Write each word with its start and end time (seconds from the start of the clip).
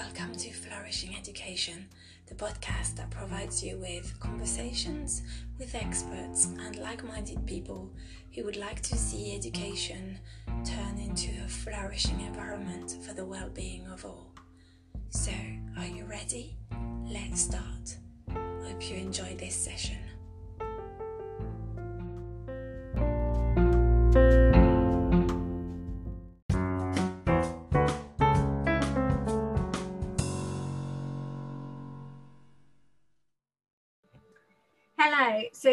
Welcome 0.00 0.34
to 0.36 0.50
Flourishing 0.50 1.14
Education, 1.14 1.86
the 2.26 2.34
podcast 2.34 2.96
that 2.96 3.10
provides 3.10 3.62
you 3.62 3.76
with 3.76 4.18
conversations 4.18 5.20
with 5.58 5.74
experts 5.74 6.46
and 6.46 6.76
like 6.76 7.04
minded 7.04 7.46
people 7.46 7.90
who 8.34 8.42
would 8.44 8.56
like 8.56 8.80
to 8.80 8.96
see 8.96 9.36
education 9.36 10.18
turn 10.64 10.96
into 10.98 11.30
a 11.44 11.48
flourishing 11.48 12.18
environment 12.22 12.96
for 13.06 13.12
the 13.12 13.26
well 13.26 13.50
being 13.50 13.86
of 13.88 14.06
all. 14.06 14.32
So, 15.10 15.32
are 15.76 15.86
you 15.86 16.06
ready? 16.06 16.56
Let's 17.04 17.42
start. 17.42 17.98
Hope 18.32 18.90
you 18.90 18.96
enjoy 18.96 19.36
this 19.36 19.54
session. 19.54 19.98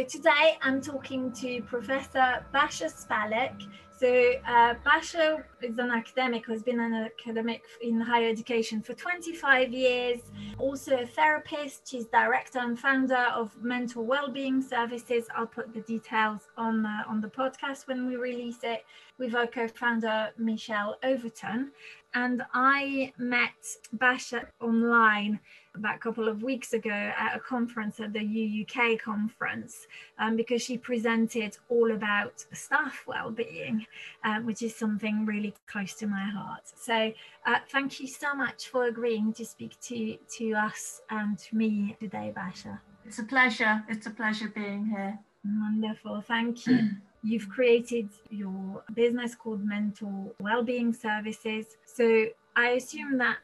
Today 0.08 0.58
I'm 0.62 0.82
talking 0.82 1.34
to 1.34 1.62
Professor 1.64 2.46
Basia 2.54 2.86
Spalek. 2.86 3.68
So 4.00 4.34
uh, 4.48 4.76
Basia 4.86 5.44
is 5.62 5.78
an 5.80 5.92
academic 5.92 6.46
who 6.46 6.54
has 6.54 6.64
been 6.64 6.80
an 6.80 6.94
academic 6.94 7.64
in 7.82 8.00
higher 8.00 8.30
education 8.30 8.82
for 8.82 8.94
25 8.94 9.74
years, 9.74 10.20
also 10.60 11.00
a 11.00 11.06
therapist. 11.06 11.90
She's 11.90 12.06
director 12.06 12.60
and 12.60 12.80
founder 12.80 13.26
of 13.36 13.52
Mental 13.62 14.06
Wellbeing 14.06 14.62
Services. 14.62 15.26
I'll 15.36 15.46
put 15.46 15.74
the 15.74 15.82
details 15.82 16.42
on, 16.58 16.86
on 16.86 17.20
the 17.20 17.28
podcast 17.28 17.88
when 17.88 18.08
we 18.08 18.16
release 18.16 18.60
it 18.64 18.86
with 19.18 19.36
our 19.36 19.48
co-founder 19.48 20.30
Michelle 20.38 20.98
Overton. 21.04 21.72
And 22.14 22.42
I 22.54 23.14
met 23.18 23.52
Basia 23.94 24.48
online 24.60 25.40
about 25.76 25.96
a 25.96 26.00
couple 26.00 26.28
of 26.28 26.42
weeks 26.42 26.74
ago 26.74 26.90
at 26.90 27.36
a 27.36 27.40
conference 27.40 28.00
at 28.00 28.12
the 28.14 28.20
UUK 28.20 29.00
conference 29.00 29.88
um, 30.18 30.36
because 30.36 30.62
she 30.62 30.78
presented 30.78 31.58
all 31.70 31.92
about 31.92 32.44
staff 32.54 33.04
well-being, 33.08 33.86
um, 34.24 34.46
which 34.46 34.62
is 34.62 34.76
something 34.76 35.26
really 35.26 35.54
close 35.68 35.94
to 35.96 36.08
my 36.08 36.26
heart. 36.26 36.64
So 36.76 37.14
uh, 37.46 37.60
thank 37.70 38.00
you 38.00 38.08
so 38.08 38.34
much 38.34 38.70
for 38.70 38.86
agreeing 38.86 39.34
to 39.34 39.46
speak 39.46 39.80
to, 39.82 40.18
to 40.38 40.54
us 40.54 41.02
and 41.10 41.38
to 41.38 41.56
me 41.56 41.96
today, 42.00 42.34
Basia. 42.36 42.80
It's 43.06 43.20
a 43.20 43.24
pleasure. 43.24 43.84
It's 43.88 44.08
a 44.08 44.12
pleasure 44.12 44.50
being 44.50 44.88
here. 44.88 45.20
Wonderful. 45.46 46.22
Thank 46.22 46.66
you. 46.68 46.90
You've 47.24 47.50
created 47.50 48.10
your 48.30 48.84
business 48.94 49.36
called 49.36 49.66
Mental 49.66 50.34
Wellbeing 50.40 50.94
Services. 50.94 51.66
So 51.86 52.28
I 52.56 52.70
assume 52.70 53.18
that 53.18 53.38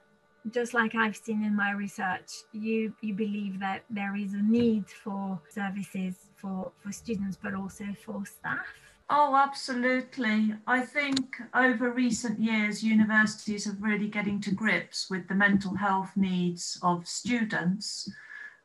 just 0.51 0.73
like 0.73 0.95
I've 0.95 1.15
seen 1.15 1.43
in 1.43 1.55
my 1.55 1.71
research, 1.71 2.31
you 2.51 2.93
you 3.01 3.13
believe 3.13 3.59
that 3.59 3.83
there 3.89 4.15
is 4.15 4.33
a 4.33 4.41
need 4.41 4.89
for 4.89 5.39
services 5.49 6.15
for, 6.35 6.71
for 6.81 6.91
students 6.91 7.37
but 7.41 7.53
also 7.53 7.85
for 8.05 8.25
staff. 8.25 8.65
Oh, 9.09 9.35
absolutely. 9.35 10.55
I 10.65 10.81
think 10.81 11.35
over 11.53 11.91
recent 11.91 12.39
years, 12.39 12.83
universities 12.83 13.67
are 13.67 13.77
really 13.79 14.07
getting 14.07 14.39
to 14.41 14.51
grips 14.51 15.09
with 15.09 15.27
the 15.27 15.35
mental 15.35 15.75
health 15.75 16.11
needs 16.15 16.79
of 16.81 17.07
students. 17.07 18.09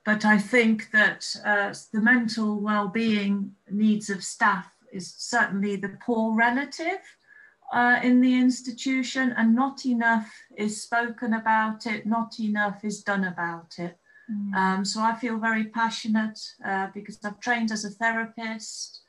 But 0.05 0.25
I 0.25 0.39
think 0.39 0.91
that 0.93 1.27
uh, 1.45 1.75
the 1.93 2.01
mental 2.01 2.61
well-being 2.61 3.53
needs 3.71 4.09
of 4.09 4.25
staff 4.25 4.73
is 4.93 5.15
certainly 5.17 5.77
the 5.77 5.97
poor 6.05 6.35
relative 6.35 7.03
uh, 7.73 8.01
in 8.03 8.21
the 8.21 8.39
institution, 8.39 9.35
and 9.37 9.55
not 9.55 9.85
enough 9.85 10.33
is 10.57 10.83
spoken 10.83 11.35
about 11.35 11.87
it, 11.87 12.07
not 12.07 12.41
enough 12.41 12.85
is 12.85 13.03
done 13.03 13.25
about 13.25 13.75
it. 13.79 13.99
Mm. 14.31 14.55
Um, 14.55 14.85
so 14.85 15.01
I 15.01 15.15
feel 15.15 15.39
very 15.39 15.65
passionate 15.65 16.39
uh, 16.65 16.89
because 16.95 17.19
I've 17.25 17.41
trained 17.41 17.71
as 17.73 17.85
a 17.85 17.91
therapist, 17.91 19.03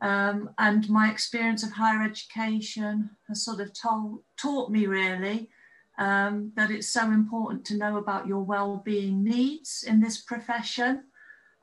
um, 0.00 0.50
and 0.58 0.88
my 0.88 1.10
experience 1.10 1.62
of 1.62 1.72
higher 1.72 2.02
education 2.02 3.10
has 3.26 3.44
sort 3.44 3.60
of 3.60 3.72
told, 3.72 4.22
taught 4.40 4.70
me 4.70 4.86
really 4.86 5.50
um, 5.98 6.52
that 6.54 6.70
it's 6.70 6.88
so 6.88 7.10
important 7.10 7.64
to 7.66 7.76
know 7.76 7.96
about 7.96 8.26
your 8.26 8.40
well-being 8.40 9.24
needs 9.24 9.84
in 9.86 10.00
this 10.00 10.18
profession. 10.18 11.04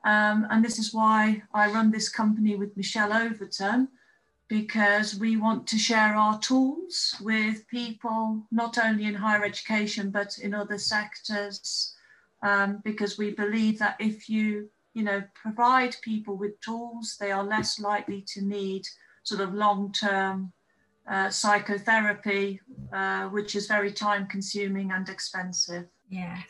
Um, 0.06 0.46
and 0.50 0.64
this 0.64 0.78
is 0.78 0.94
why 0.94 1.42
I 1.52 1.70
run 1.76 1.90
this 1.90 2.08
company 2.08 2.54
with 2.54 2.76
Michelle 2.76 3.12
Overton, 3.12 3.88
because 4.48 5.18
we 5.18 5.36
want 5.36 5.66
to 5.66 5.78
share 5.78 6.14
our 6.14 6.38
tools 6.38 7.16
with 7.20 7.66
people, 7.66 8.46
not 8.52 8.78
only 8.78 9.04
in 9.04 9.14
higher 9.14 9.44
education, 9.44 10.10
but 10.10 10.38
in 10.38 10.54
other 10.54 10.78
sectors, 10.78 11.96
um, 12.42 12.80
because 12.84 13.18
we 13.18 13.32
believe 13.32 13.80
that 13.80 13.96
if 13.98 14.28
you, 14.28 14.70
you 14.94 15.02
know, 15.02 15.24
provide 15.34 15.96
people 16.02 16.36
with 16.36 16.60
tools, 16.60 17.16
they 17.18 17.32
are 17.32 17.42
less 17.42 17.80
likely 17.80 18.22
to 18.32 18.40
need 18.42 18.86
sort 19.24 19.40
of 19.40 19.54
long-term 19.54 20.52
uh, 21.10 21.28
psychotherapy, 21.30 22.60
uh, 22.92 23.24
which 23.36 23.56
is 23.56 23.66
very 23.66 23.92
time 23.92 24.24
consuming 24.28 24.92
and 24.92 25.08
expensive. 25.08 25.86
Yes. 26.08 26.46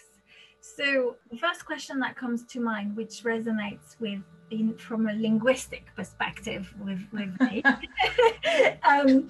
So 0.75 1.17
the 1.31 1.37
first 1.37 1.65
question 1.65 2.01
that 2.01 2.17
comes 2.17 2.45
to 2.45 2.61
mind, 2.61 2.97
which 2.97 3.23
resonates 3.23 3.99
with 4.01 4.21
in, 4.51 4.77
from 4.77 5.09
a 5.09 5.13
linguistic 5.13 5.87
perspective 5.95 6.73
with, 6.81 7.01
with 7.13 7.41
me, 7.41 7.63
um, 8.83 9.29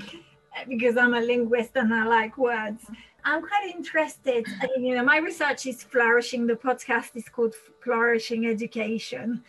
because 0.69 0.97
I'm 0.97 1.15
a 1.15 1.21
linguist 1.21 1.73
and 1.75 1.93
I 1.93 2.05
like 2.05 2.39
words. 2.39 2.85
I'm 3.25 3.43
quite 3.43 3.75
interested. 3.75 4.47
You 4.77 4.95
know, 4.95 5.05
my 5.05 5.19
research 5.19 5.67
is 5.67 5.83
flourishing. 5.83 6.47
The 6.47 6.55
podcast 6.55 7.17
is 7.17 7.29
called 7.29 7.55
Flourishing 7.83 8.47
Education. 8.47 9.43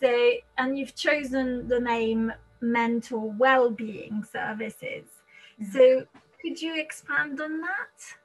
So, 0.00 0.32
and 0.58 0.78
you've 0.78 0.94
chosen 0.94 1.68
the 1.68 1.80
name 1.80 2.32
Mental 2.60 3.30
Wellbeing 3.38 4.24
Services. 4.24 5.06
Mm-hmm. 5.60 5.72
So, 5.72 6.04
could 6.42 6.60
you 6.60 6.78
expand 6.78 7.40
on 7.40 7.60
that? 7.60 8.16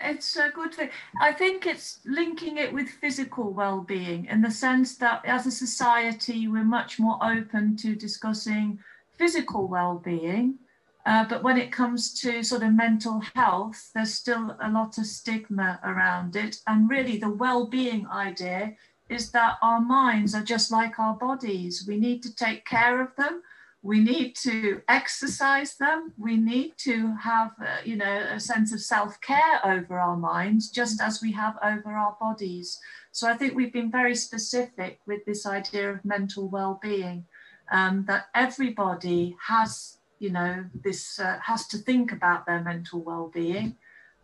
It's 0.00 0.36
a 0.36 0.50
good 0.50 0.74
thing. 0.74 0.90
I 1.20 1.32
think 1.32 1.66
it's 1.66 2.00
linking 2.04 2.58
it 2.58 2.72
with 2.72 2.88
physical 2.88 3.52
well-being 3.52 4.26
in 4.26 4.42
the 4.42 4.50
sense 4.50 4.96
that 4.98 5.24
as 5.24 5.46
a 5.46 5.50
society 5.50 6.48
we're 6.48 6.64
much 6.64 6.98
more 6.98 7.18
open 7.22 7.76
to 7.76 7.94
discussing 7.94 8.78
physical 9.16 9.66
well-being, 9.68 10.58
uh, 11.06 11.24
but 11.28 11.42
when 11.42 11.56
it 11.56 11.70
comes 11.70 12.12
to 12.20 12.42
sort 12.42 12.62
of 12.62 12.74
mental 12.74 13.22
health, 13.34 13.90
there's 13.94 14.12
still 14.12 14.56
a 14.60 14.70
lot 14.70 14.98
of 14.98 15.06
stigma 15.06 15.78
around 15.84 16.36
it. 16.36 16.56
And 16.66 16.90
really, 16.90 17.16
the 17.16 17.30
well-being 17.30 18.06
idea 18.08 18.74
is 19.08 19.30
that 19.30 19.56
our 19.62 19.80
minds 19.80 20.34
are 20.34 20.42
just 20.42 20.72
like 20.72 20.98
our 20.98 21.14
bodies. 21.14 21.84
We 21.86 21.96
need 21.96 22.22
to 22.24 22.34
take 22.34 22.64
care 22.64 23.00
of 23.00 23.14
them 23.16 23.42
we 23.82 24.00
need 24.00 24.34
to 24.34 24.82
exercise 24.88 25.76
them. 25.76 26.12
We 26.18 26.36
need 26.36 26.72
to 26.78 27.14
have, 27.16 27.52
uh, 27.60 27.76
you 27.84 27.96
know, 27.96 28.26
a 28.32 28.40
sense 28.40 28.72
of 28.72 28.80
self-care 28.80 29.60
over 29.64 29.98
our 29.98 30.16
minds, 30.16 30.70
just 30.70 31.00
as 31.00 31.22
we 31.22 31.32
have 31.32 31.56
over 31.62 31.92
our 31.92 32.16
bodies. 32.20 32.80
So 33.12 33.28
I 33.28 33.34
think 33.34 33.54
we've 33.54 33.72
been 33.72 33.90
very 33.90 34.14
specific 34.14 35.00
with 35.06 35.24
this 35.24 35.46
idea 35.46 35.92
of 35.92 36.04
mental 36.04 36.48
well-being, 36.48 37.26
um, 37.70 38.04
that 38.08 38.26
everybody 38.34 39.36
has, 39.46 39.98
you 40.18 40.30
know, 40.30 40.64
this 40.82 41.20
uh, 41.20 41.38
has 41.42 41.68
to 41.68 41.78
think 41.78 42.12
about 42.12 42.46
their 42.46 42.62
mental 42.62 43.00
well-being. 43.00 43.76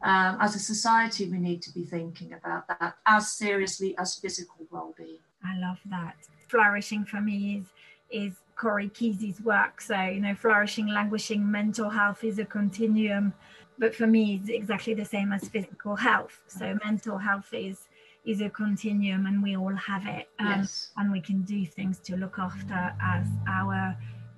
Um, 0.03 0.39
as 0.41 0.57
a 0.57 0.59
society, 0.59 1.31
we 1.31 1.39
need 1.39 1.63
to 1.63 1.73
be 1.73 1.85
thinking 1.85 2.33
about 2.33 2.67
that 2.67 2.97
as 3.07 3.31
seriously 3.31 3.97
as 3.99 4.17
physical 4.17 4.67
well-being. 4.71 5.23
I 5.45 5.57
love 5.59 5.79
that. 5.91 6.17
Flourishing 6.49 7.05
for 7.05 7.21
me 7.21 7.59
is 7.59 7.67
is 8.11 8.35
Corey 8.57 8.89
Keyes's 8.89 9.41
work. 9.41 9.81
So, 9.81 10.01
you 10.01 10.21
know, 10.21 10.35
flourishing, 10.35 10.89
languishing, 10.89 11.51
mental 11.51 11.91
health 11.91 12.25
is 12.25 12.39
a 12.39 12.45
continuum. 12.45 13.35
But 13.79 13.95
for 13.95 14.07
me, 14.07 14.37
it's 14.41 14.49
exactly 14.49 14.95
the 14.95 15.05
same 15.05 15.33
as 15.33 15.49
physical 15.49 15.97
health. 15.97 16.41
So 16.47 16.79
mental 16.85 17.19
health 17.19 17.49
is 17.53 17.89
is 18.25 18.41
a 18.41 18.49
continuum 18.49 19.27
and 19.27 19.43
we 19.43 19.57
all 19.57 19.75
have 19.75 20.07
it. 20.07 20.29
Um, 20.39 20.61
yes. 20.61 20.91
And 20.97 21.11
we 21.11 21.21
can 21.21 21.43
do 21.43 21.67
things 21.67 21.99
to 22.01 22.17
look 22.17 22.39
after 22.39 22.95
as 23.03 23.27
our 23.49 23.97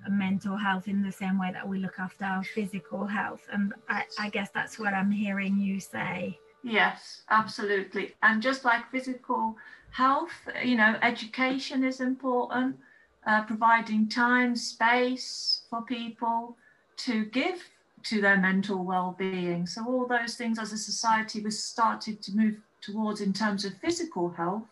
mental 0.09 0.57
health 0.57 0.87
in 0.87 1.03
the 1.03 1.11
same 1.11 1.39
way 1.39 1.51
that 1.51 1.67
we 1.67 1.77
look 1.79 1.99
after 1.99 2.25
our 2.25 2.43
physical 2.43 3.05
health. 3.05 3.41
And 3.51 3.73
I, 3.89 4.03
I 4.19 4.29
guess 4.29 4.49
that's 4.53 4.79
what 4.79 4.93
I'm 4.93 5.11
hearing 5.11 5.59
you 5.59 5.79
say. 5.79 6.39
Yes, 6.63 7.21
absolutely. 7.29 8.15
And 8.23 8.41
just 8.41 8.65
like 8.65 8.89
physical 8.89 9.55
health, 9.91 10.33
you 10.63 10.75
know, 10.75 10.95
education 11.03 11.83
is 11.83 12.01
important 12.01 12.77
uh, 13.25 13.43
providing 13.43 14.07
time, 14.07 14.55
space 14.55 15.61
for 15.69 15.81
people 15.81 16.57
to 16.97 17.25
give 17.25 17.61
to 18.03 18.21
their 18.21 18.37
mental 18.37 18.83
well-being. 18.83 19.65
So 19.65 19.85
all 19.85 20.05
those 20.05 20.35
things 20.35 20.59
as 20.59 20.71
a 20.71 20.77
society 20.77 21.41
we 21.41 21.51
started 21.51 22.21
to 22.23 22.35
move 22.35 22.57
towards 22.81 23.21
in 23.21 23.33
terms 23.33 23.65
of 23.65 23.73
physical 23.77 24.29
health, 24.29 24.67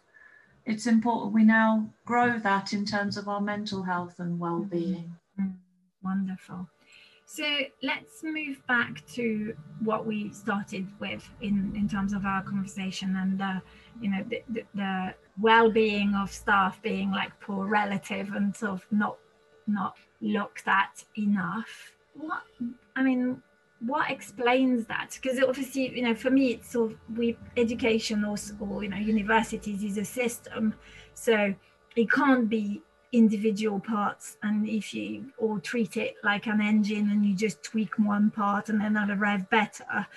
it's 0.65 0.85
important 0.85 1.33
we 1.33 1.43
now 1.43 1.89
grow 2.05 2.37
that 2.39 2.73
in 2.73 2.85
terms 2.85 3.17
of 3.17 3.27
our 3.27 3.41
mental 3.41 3.83
health 3.83 4.19
and 4.19 4.39
well-being. 4.39 5.15
Mm-hmm. 5.39 5.51
Wonderful. 6.03 6.69
So 7.25 7.43
let's 7.81 8.23
move 8.23 8.65
back 8.67 9.05
to 9.13 9.55
what 9.83 10.05
we 10.05 10.31
started 10.31 10.87
with 10.99 11.27
in, 11.41 11.73
in 11.75 11.87
terms 11.89 12.13
of 12.13 12.25
our 12.25 12.43
conversation 12.43 13.15
and 13.15 13.39
the, 13.39 13.61
you 14.01 14.11
know, 14.11 14.23
the, 14.29 14.43
the, 14.49 14.63
the 14.75 15.13
well-being 15.41 16.13
of 16.15 16.31
staff 16.31 16.81
being 16.81 17.11
like 17.11 17.31
poor 17.39 17.65
relative 17.65 18.33
and 18.33 18.55
sort 18.55 18.73
of 18.73 18.85
not 18.91 19.17
not 19.65 19.95
looked 20.21 20.67
at 20.67 21.03
enough. 21.17 21.93
What 22.15 22.43
I 22.95 23.03
mean, 23.03 23.41
what 23.79 24.11
explains 24.11 24.85
that? 24.87 25.17
Because 25.21 25.39
obviously, 25.39 25.95
you 25.95 26.03
know, 26.03 26.15
for 26.15 26.29
me, 26.29 26.51
it's 26.51 26.71
sort 26.71 26.91
of 26.91 26.97
we 27.17 27.37
education 27.57 28.23
or, 28.23 28.35
or 28.59 28.83
you 28.83 28.89
know 28.89 28.97
universities 28.97 29.83
is 29.83 29.97
a 29.97 30.05
system, 30.05 30.73
so 31.13 31.53
it 31.95 32.11
can't 32.11 32.49
be 32.49 32.81
individual 33.13 33.79
parts 33.79 34.37
and 34.43 34.67
if 34.67 34.93
you 34.93 35.31
all 35.37 35.59
treat 35.59 35.95
it 35.97 36.15
like 36.23 36.47
an 36.47 36.59
engine 36.59 37.09
and 37.11 37.25
you 37.25 37.35
just 37.35 37.63
tweak 37.63 37.97
one 37.97 38.31
part 38.31 38.69
and 38.69 38.81
then 38.81 38.97
it'll 38.97 39.15
rev 39.15 39.49
better. 39.49 40.07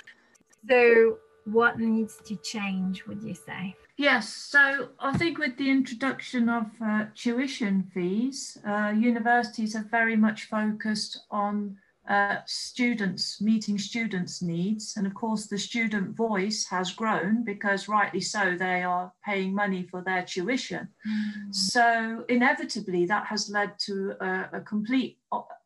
So 0.69 1.19
what 1.45 1.79
needs 1.79 2.17
to 2.25 2.35
change 2.37 3.07
would 3.07 3.23
you 3.23 3.35
say? 3.35 3.77
Yes 3.97 4.29
so 4.29 4.91
i 5.01 5.17
think 5.17 5.39
with 5.39 5.57
the 5.57 5.71
introduction 5.71 6.51
of 6.51 6.67
uh, 6.85 7.07
tuition 7.15 7.91
fees 7.95 8.59
uh, 8.69 8.93
universities 8.95 9.73
have 9.73 9.87
very 9.87 10.17
much 10.17 10.45
focused 10.45 11.23
on 11.31 11.79
uh, 12.09 12.37
students 12.47 13.41
meeting 13.41 13.79
students 13.79 14.43
needs. 14.43 14.97
And 14.97 15.07
of 15.07 15.15
course 15.15 15.47
the 15.47 15.59
student 15.59 16.17
voice 16.17 16.65
has 16.67 16.93
grown 16.93 17.45
because 17.45 17.89
rightly 17.89 18.21
so 18.21 18.57
they 18.57 18.83
are 18.83 19.13
paying 19.25 19.55
money 19.55 19.87
for 19.91 20.03
their 20.03 20.23
tuition. 20.23 20.89
Mm. 21.07 21.55
so 21.55 22.25
inevitably 22.29 23.07
that 23.07 23.27
has 23.27 23.49
led 23.51 23.79
to 23.81 24.15
a, 24.21 24.49
a 24.55 24.61
complete 24.61 25.19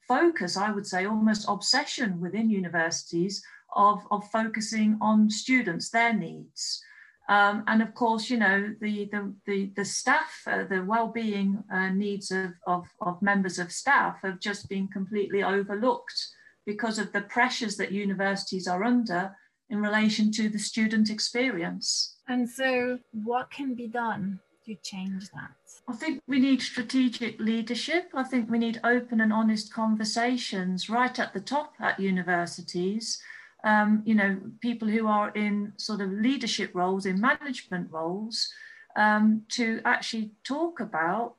focus 0.06 0.56
i 0.56 0.70
would 0.70 0.86
say 0.86 1.06
almost 1.06 1.46
obsession 1.48 2.20
within 2.20 2.50
universities 2.50 3.42
of, 3.76 4.02
of 4.10 4.28
focusing 4.30 4.98
on 5.00 5.30
students 5.30 5.90
their 5.90 6.12
needs 6.12 6.82
um, 7.30 7.62
and 7.68 7.80
of 7.80 7.94
course, 7.94 8.28
you 8.28 8.38
know, 8.38 8.74
the, 8.80 9.08
the, 9.12 9.32
the, 9.46 9.70
the 9.76 9.84
staff, 9.84 10.42
uh, 10.48 10.64
the 10.64 10.82
well-being 10.84 11.62
uh, 11.72 11.90
needs 11.90 12.32
of, 12.32 12.50
of, 12.66 12.88
of 13.00 13.22
members 13.22 13.60
of 13.60 13.70
staff 13.70 14.16
have 14.22 14.40
just 14.40 14.68
been 14.68 14.88
completely 14.88 15.44
overlooked 15.44 16.26
because 16.66 16.98
of 16.98 17.12
the 17.12 17.20
pressures 17.20 17.76
that 17.76 17.92
universities 17.92 18.66
are 18.66 18.82
under 18.82 19.30
in 19.68 19.80
relation 19.80 20.32
to 20.32 20.48
the 20.48 20.58
student 20.58 21.08
experience. 21.08 22.16
And 22.26 22.50
so 22.50 22.98
what 23.12 23.48
can 23.52 23.76
be 23.76 23.86
done 23.86 24.40
to 24.66 24.74
change 24.82 25.30
that? 25.30 25.52
I 25.88 25.92
think 25.92 26.20
we 26.26 26.40
need 26.40 26.60
strategic 26.60 27.38
leadership. 27.38 28.10
I 28.12 28.24
think 28.24 28.50
we 28.50 28.58
need 28.58 28.80
open 28.82 29.20
and 29.20 29.32
honest 29.32 29.72
conversations 29.72 30.90
right 30.90 31.16
at 31.16 31.32
the 31.32 31.40
top 31.40 31.74
at 31.78 32.00
universities 32.00 33.22
um, 33.64 34.02
you 34.04 34.14
know, 34.14 34.38
people 34.60 34.88
who 34.88 35.06
are 35.06 35.30
in 35.30 35.72
sort 35.76 36.00
of 36.00 36.10
leadership 36.10 36.70
roles, 36.74 37.06
in 37.06 37.20
management 37.20 37.90
roles, 37.90 38.50
um, 38.96 39.42
to 39.50 39.80
actually 39.84 40.32
talk 40.44 40.80
about 40.80 41.36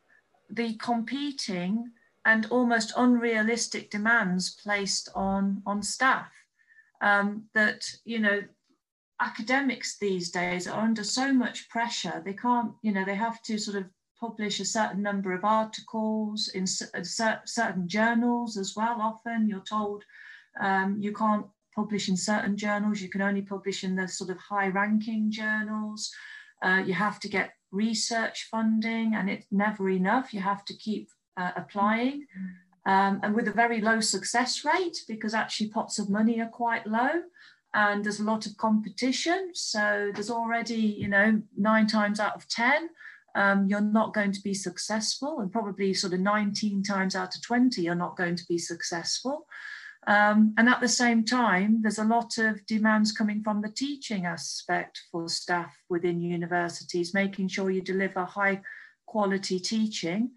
the 0.50 0.76
competing 0.76 1.92
and 2.26 2.46
almost 2.48 2.94
unrealistic 2.98 3.90
demands 3.90 4.56
placed 4.64 5.10
on, 5.16 5.62
on 5.66 5.82
staff. 5.82 6.32
Um, 7.02 7.46
that, 7.56 7.84
you 8.06 8.20
know, 8.20 8.44
academics 9.20 9.98
these 9.98 10.30
days 10.30 10.68
are 10.68 10.80
under 10.80 11.04
so 11.04 11.34
much 11.34 11.68
pressure. 11.70 12.22
They 12.24 12.34
can't, 12.34 12.74
you 12.84 12.92
know, 12.92 13.04
they 13.06 13.16
have 13.16 13.42
to 13.44 13.58
sort 13.58 13.78
of 13.78 13.86
publish 14.20 14.60
a 14.60 14.66
certain 14.66 15.02
number 15.02 15.34
of 15.34 15.44
articles 15.44 16.50
in 16.50 16.68
certain 16.68 17.88
journals 17.88 18.56
as 18.56 18.76
well. 18.76 19.02
Often 19.02 19.48
you're 19.48 19.62
told 19.62 20.04
um, 20.60 20.98
you 21.00 21.12
can't 21.12 21.48
publish 21.76 22.10
in 22.10 22.18
certain 22.18 22.58
journals. 22.58 23.02
You 23.02 23.10
can 23.10 23.22
only 23.22 23.42
publish 23.42 23.84
in 23.84 23.96
the 23.96 24.08
sort 24.08 24.30
of 24.30 24.38
high 24.38 24.68
ranking 24.68 25.32
journals. 25.32 26.12
Uh, 26.64 26.84
you 26.86 26.94
have 26.94 27.20
to 27.22 27.30
get 27.30 27.54
research 27.72 28.48
funding 28.52 29.16
and 29.16 29.30
it's 29.30 29.48
never 29.52 29.90
enough. 29.90 30.34
You 30.34 30.42
have 30.42 30.66
to 30.66 30.76
keep 30.76 31.10
uh, 31.38 31.52
applying. 31.56 32.28
Um, 32.86 33.20
and 33.24 33.36
with 33.36 33.48
a 33.48 33.52
very 33.52 33.80
low 33.80 34.00
success 34.00 34.66
rate 34.66 35.04
because 35.08 35.34
actually 35.34 35.70
pots 35.70 36.00
of 36.00 36.10
money 36.10 36.42
are 36.42 36.50
quite 36.50 36.88
low 36.88 37.22
and 37.74 38.04
there's 38.04 38.20
a 38.20 38.24
lot 38.24 38.46
of 38.46 38.58
competition. 38.58 39.52
So 39.54 40.12
there's 40.14 40.32
already, 40.32 40.76
you 40.76 41.08
know, 41.08 41.42
nine 41.58 41.88
times 41.88 42.20
out 42.20 42.36
of 42.36 42.48
10, 42.48 42.90
um, 43.36 43.68
you're 43.68 43.80
not 43.82 44.14
going 44.14 44.32
to 44.34 44.42
be 44.42 44.54
successful, 44.54 45.40
and 45.40 45.52
probably 45.52 45.94
sort 45.94 46.14
of 46.14 46.20
19 46.20 46.84
times 46.84 47.16
out 47.16 47.34
of 47.36 47.42
20, 47.42 47.82
you're 47.82 47.96
not 47.96 48.18
going 48.18 48.36
to 48.36 48.44
be 48.48 48.58
successful. 48.58 49.48
Um, 50.08 50.56
and 50.58 50.68
at 50.68 50.82
the 50.82 50.88
same 50.88 51.24
time, 51.24 51.82
there's 51.82 52.00
a 52.00 52.04
lot 52.04 52.38
of 52.38 52.66
demands 52.66 53.12
coming 53.12 53.44
from 53.44 53.62
the 53.62 53.70
teaching 53.70 54.26
aspect 54.26 55.00
for 55.12 55.30
staff 55.30 55.78
within 55.90 56.22
universities, 56.22 57.14
making 57.14 57.50
sure 57.50 57.70
you 57.70 57.82
deliver 57.82 58.26
high 58.26 58.62
quality 59.06 59.60
teaching 59.60 60.32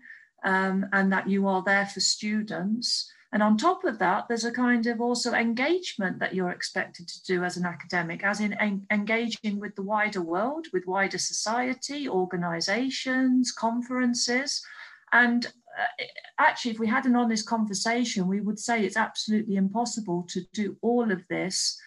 um, 0.45 0.87
and 0.93 1.11
that 1.13 1.29
you 1.29 1.49
are 1.49 1.63
there 1.63 1.87
for 1.87 2.01
students. 2.01 3.11
And 3.33 3.43
on 3.43 3.57
top 3.57 3.85
of 3.85 3.99
that, 3.99 4.29
there's 4.29 4.45
a 4.45 4.53
kind 4.53 4.87
of 4.87 5.01
also 5.01 5.33
engagement 5.33 6.21
that 6.21 6.35
you're 6.35 6.51
expected 6.51 7.09
to 7.09 7.25
do 7.25 7.43
as 7.43 7.57
an 7.57 7.67
academic, 7.67 8.23
as 8.23 8.41
in 8.41 8.53
en- 8.55 8.87
engaging 8.93 9.59
with 9.59 9.75
the 9.75 9.83
wider 9.83 10.23
world, 10.23 10.67
with 10.73 10.87
wider 10.87 11.19
society, 11.19 12.09
organizations, 12.09 13.51
conferences. 13.51 14.63
And 15.13 15.51
actually, 16.39 16.73
if 16.73 16.79
we 16.79 16.87
had 16.87 17.07
an 17.07 17.17
honest 17.17 17.47
conversation, 17.47 18.29
we 18.29 18.41
would 18.41 18.59
say 18.59 18.85
it's 18.85 18.97
absolutely 18.97 19.57
impossible 19.57 20.25
to 20.31 20.43
do 20.53 20.77
all 20.83 21.11
of 21.11 21.27
this 21.29 21.79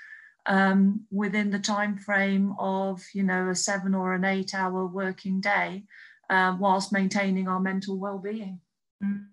um, 0.46 1.06
within 1.12 1.50
the 1.50 1.60
time 1.60 1.98
frame 1.98 2.56
of, 2.58 3.04
you 3.14 3.24
know, 3.24 3.50
a 3.50 3.56
seven 3.56 3.94
or 3.94 4.14
an 4.14 4.26
eight-hour 4.26 4.88
working 4.88 5.42
day, 5.42 5.84
um, 6.30 6.60
whilst 6.60 6.94
maintaining 6.94 7.48
our 7.48 7.60
mental 7.60 7.98
well-being. 7.98 8.60
Mm, 9.04 9.28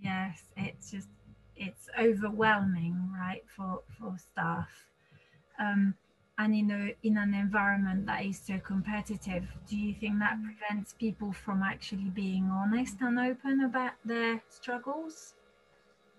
yes, 0.00 0.42
it's 0.56 0.90
just 0.90 1.08
it's 1.56 1.88
overwhelming, 1.98 2.96
right, 3.16 3.42
for 3.46 3.82
for 3.98 4.16
staff. 4.18 4.68
Um, 5.58 5.94
and 6.38 6.54
in 6.54 6.70
a 6.70 7.06
in 7.06 7.16
an 7.16 7.34
environment 7.34 8.06
that 8.06 8.24
is 8.24 8.40
so 8.40 8.58
competitive 8.58 9.44
do 9.68 9.76
you 9.76 9.94
think 9.94 10.18
that 10.18 10.38
prevents 10.42 10.92
people 10.92 11.32
from 11.32 11.62
actually 11.62 12.10
being 12.10 12.50
honest 12.50 12.96
and 13.00 13.18
open 13.18 13.62
about 13.64 13.92
their 14.04 14.42
struggles? 14.48 15.34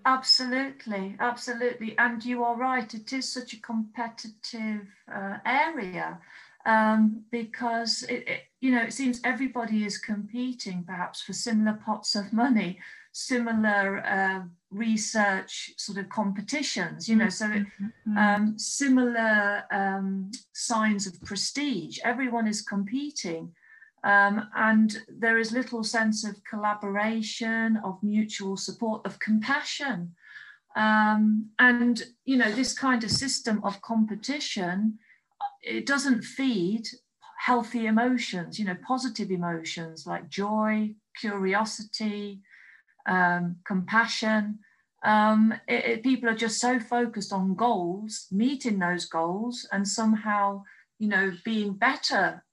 Absolutely 0.05 1.15
absolutely. 1.19 1.97
And 1.97 2.23
you 2.23 2.43
are 2.43 2.55
right 2.55 2.93
it 2.93 3.11
is 3.11 3.31
such 3.31 3.53
a 3.53 3.61
competitive 3.61 4.87
uh, 5.13 5.37
area 5.45 6.19
um, 6.65 7.23
because 7.31 8.03
it, 8.03 8.27
it, 8.27 8.41
you 8.61 8.71
know 8.71 8.83
it 8.83 8.93
seems 8.93 9.19
everybody 9.23 9.83
is 9.85 9.97
competing 9.97 10.83
perhaps 10.83 11.21
for 11.21 11.33
similar 11.33 11.73
pots 11.85 12.15
of 12.15 12.33
money 12.33 12.79
similar 13.17 14.05
uh, 14.05 14.41
research 14.71 15.71
sort 15.77 15.97
of 15.97 16.09
competitions, 16.09 17.07
you 17.07 17.15
know, 17.15 17.29
so 17.29 17.45
it, 17.45 17.63
mm-hmm. 17.81 18.17
um, 18.17 18.59
similar 18.59 19.63
um, 19.71 20.29
signs 20.51 21.07
of 21.07 21.21
prestige. 21.21 21.97
Everyone 22.03 22.45
is 22.45 22.61
competing. 22.61 23.53
Um, 24.03 24.49
and 24.53 24.97
there 25.07 25.39
is 25.39 25.53
little 25.53 25.81
sense 25.83 26.25
of 26.27 26.43
collaboration, 26.43 27.79
of 27.85 28.03
mutual 28.03 28.57
support, 28.57 29.05
of 29.05 29.17
compassion. 29.19 30.13
Um, 30.75 31.51
and, 31.57 32.03
you 32.25 32.35
know, 32.35 32.51
this 32.51 32.73
kind 32.77 33.01
of 33.05 33.11
system 33.11 33.61
of 33.63 33.81
competition, 33.81 34.99
it 35.61 35.85
doesn't 35.85 36.21
feed 36.21 36.85
healthy 37.39 37.85
emotions, 37.85 38.59
you 38.59 38.65
know, 38.65 38.77
positive 38.85 39.31
emotions 39.31 40.05
like 40.05 40.29
joy, 40.29 40.93
curiosity, 41.17 42.41
um, 43.05 43.57
compassion. 43.65 44.59
Um, 45.03 45.53
it, 45.67 45.85
it, 45.85 46.03
people 46.03 46.29
are 46.29 46.35
just 46.35 46.59
so 46.59 46.79
focused 46.79 47.31
on 47.31 47.55
goals, 47.55 48.27
meeting 48.31 48.79
those 48.79 49.05
goals, 49.05 49.67
and 49.71 49.87
somehow, 49.87 50.63
you 50.97 51.07
know, 51.07 51.33
being 51.43 51.73
better 51.73 52.43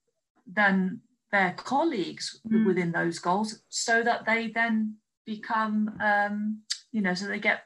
than 0.46 1.00
their 1.30 1.54
colleagues 1.56 2.40
mm. 2.46 2.66
within 2.66 2.92
those 2.92 3.18
goals, 3.18 3.62
so 3.68 4.02
that 4.02 4.26
they 4.26 4.48
then 4.48 4.96
become, 5.24 5.96
um, 6.02 6.60
you 6.92 7.00
know, 7.00 7.14
so 7.14 7.26
they 7.26 7.38
get 7.38 7.62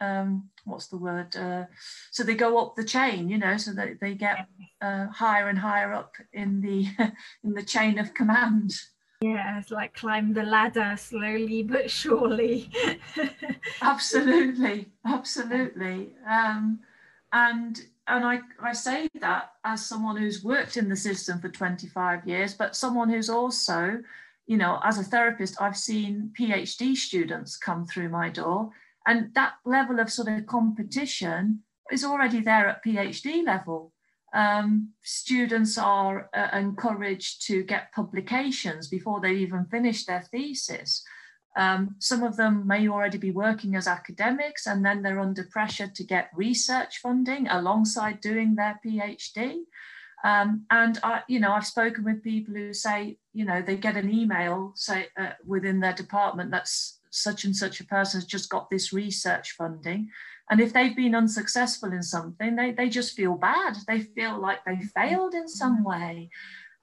um, 0.00 0.48
what's 0.64 0.88
the 0.88 0.96
word? 0.96 1.36
Uh, 1.36 1.64
so 2.10 2.22
they 2.22 2.34
go 2.34 2.58
up 2.58 2.76
the 2.76 2.84
chain, 2.84 3.28
you 3.28 3.38
know, 3.38 3.56
so 3.56 3.72
that 3.72 4.00
they 4.00 4.14
get 4.14 4.46
uh, 4.80 5.06
higher 5.08 5.48
and 5.48 5.58
higher 5.58 5.92
up 5.92 6.14
in 6.32 6.60
the 6.60 6.86
in 7.44 7.54
the 7.54 7.62
chain 7.62 7.98
of 7.98 8.14
command. 8.14 8.72
Yeah, 9.20 9.58
it's 9.58 9.70
like 9.72 9.94
climb 9.94 10.32
the 10.32 10.44
ladder 10.44 10.94
slowly 10.96 11.62
but 11.64 11.90
surely. 11.90 12.70
absolutely, 13.82 14.92
absolutely. 15.04 16.14
Um, 16.26 16.80
and 17.32 17.80
and 18.06 18.24
I, 18.24 18.40
I 18.62 18.72
say 18.72 19.08
that 19.20 19.52
as 19.64 19.84
someone 19.84 20.16
who's 20.16 20.42
worked 20.44 20.76
in 20.78 20.88
the 20.88 20.96
system 20.96 21.40
for 21.40 21.48
25 21.50 22.26
years, 22.26 22.54
but 22.54 22.74
someone 22.76 23.10
who's 23.10 23.28
also, 23.28 24.02
you 24.46 24.56
know, 24.56 24.80
as 24.84 24.98
a 24.98 25.04
therapist, 25.04 25.60
I've 25.60 25.76
seen 25.76 26.32
PhD 26.38 26.96
students 26.96 27.56
come 27.58 27.86
through 27.86 28.08
my 28.08 28.30
door 28.30 28.70
And 29.06 29.34
that 29.34 29.54
level 29.64 30.00
of 30.00 30.10
sort 30.10 30.28
of 30.28 30.46
competition 30.46 31.62
is 31.90 32.04
already 32.04 32.40
there 32.40 32.68
at 32.68 32.84
PhD 32.84 33.44
level. 33.44 33.92
Um, 34.34 34.90
students 35.02 35.78
are 35.78 36.28
uh, 36.34 36.48
encouraged 36.52 37.46
to 37.46 37.62
get 37.62 37.92
publications 37.92 38.88
before 38.88 39.20
they 39.20 39.32
even 39.32 39.64
finish 39.66 40.04
their 40.04 40.22
thesis. 40.22 41.02
Um, 41.56 41.96
some 41.98 42.22
of 42.22 42.36
them 42.36 42.66
may 42.66 42.88
already 42.88 43.18
be 43.18 43.32
working 43.32 43.74
as 43.74 43.88
academics 43.88 44.66
and 44.66 44.84
then 44.84 45.02
they're 45.02 45.18
under 45.18 45.44
pressure 45.44 45.88
to 45.88 46.04
get 46.04 46.30
research 46.34 46.98
funding 46.98 47.48
alongside 47.48 48.20
doing 48.20 48.54
their 48.54 48.78
PhD. 48.84 49.62
Um, 50.24 50.66
and 50.70 50.98
I, 51.02 51.22
you 51.28 51.40
know, 51.40 51.52
I've 51.52 51.66
spoken 51.66 52.04
with 52.04 52.22
people 52.22 52.54
who 52.54 52.74
say, 52.74 53.18
you 53.32 53.44
know, 53.44 53.62
they 53.62 53.76
get 53.76 53.96
an 53.96 54.12
email 54.12 54.72
say 54.74 55.08
uh, 55.18 55.30
within 55.46 55.80
their 55.80 55.92
department 55.92 56.50
that's 56.50 57.00
such 57.10 57.44
and 57.44 57.56
such 57.56 57.80
a 57.80 57.86
person 57.86 58.20
has 58.20 58.26
just 58.26 58.50
got 58.50 58.68
this 58.70 58.92
research 58.92 59.52
funding. 59.52 60.10
And 60.50 60.60
if 60.60 60.72
they've 60.72 60.96
been 60.96 61.14
unsuccessful 61.14 61.92
in 61.92 62.02
something, 62.02 62.56
they, 62.56 62.72
they 62.72 62.88
just 62.88 63.14
feel 63.14 63.34
bad. 63.34 63.76
They 63.86 64.00
feel 64.00 64.40
like 64.40 64.64
they 64.64 64.80
failed 64.80 65.34
in 65.34 65.48
some 65.48 65.84
way. 65.84 66.30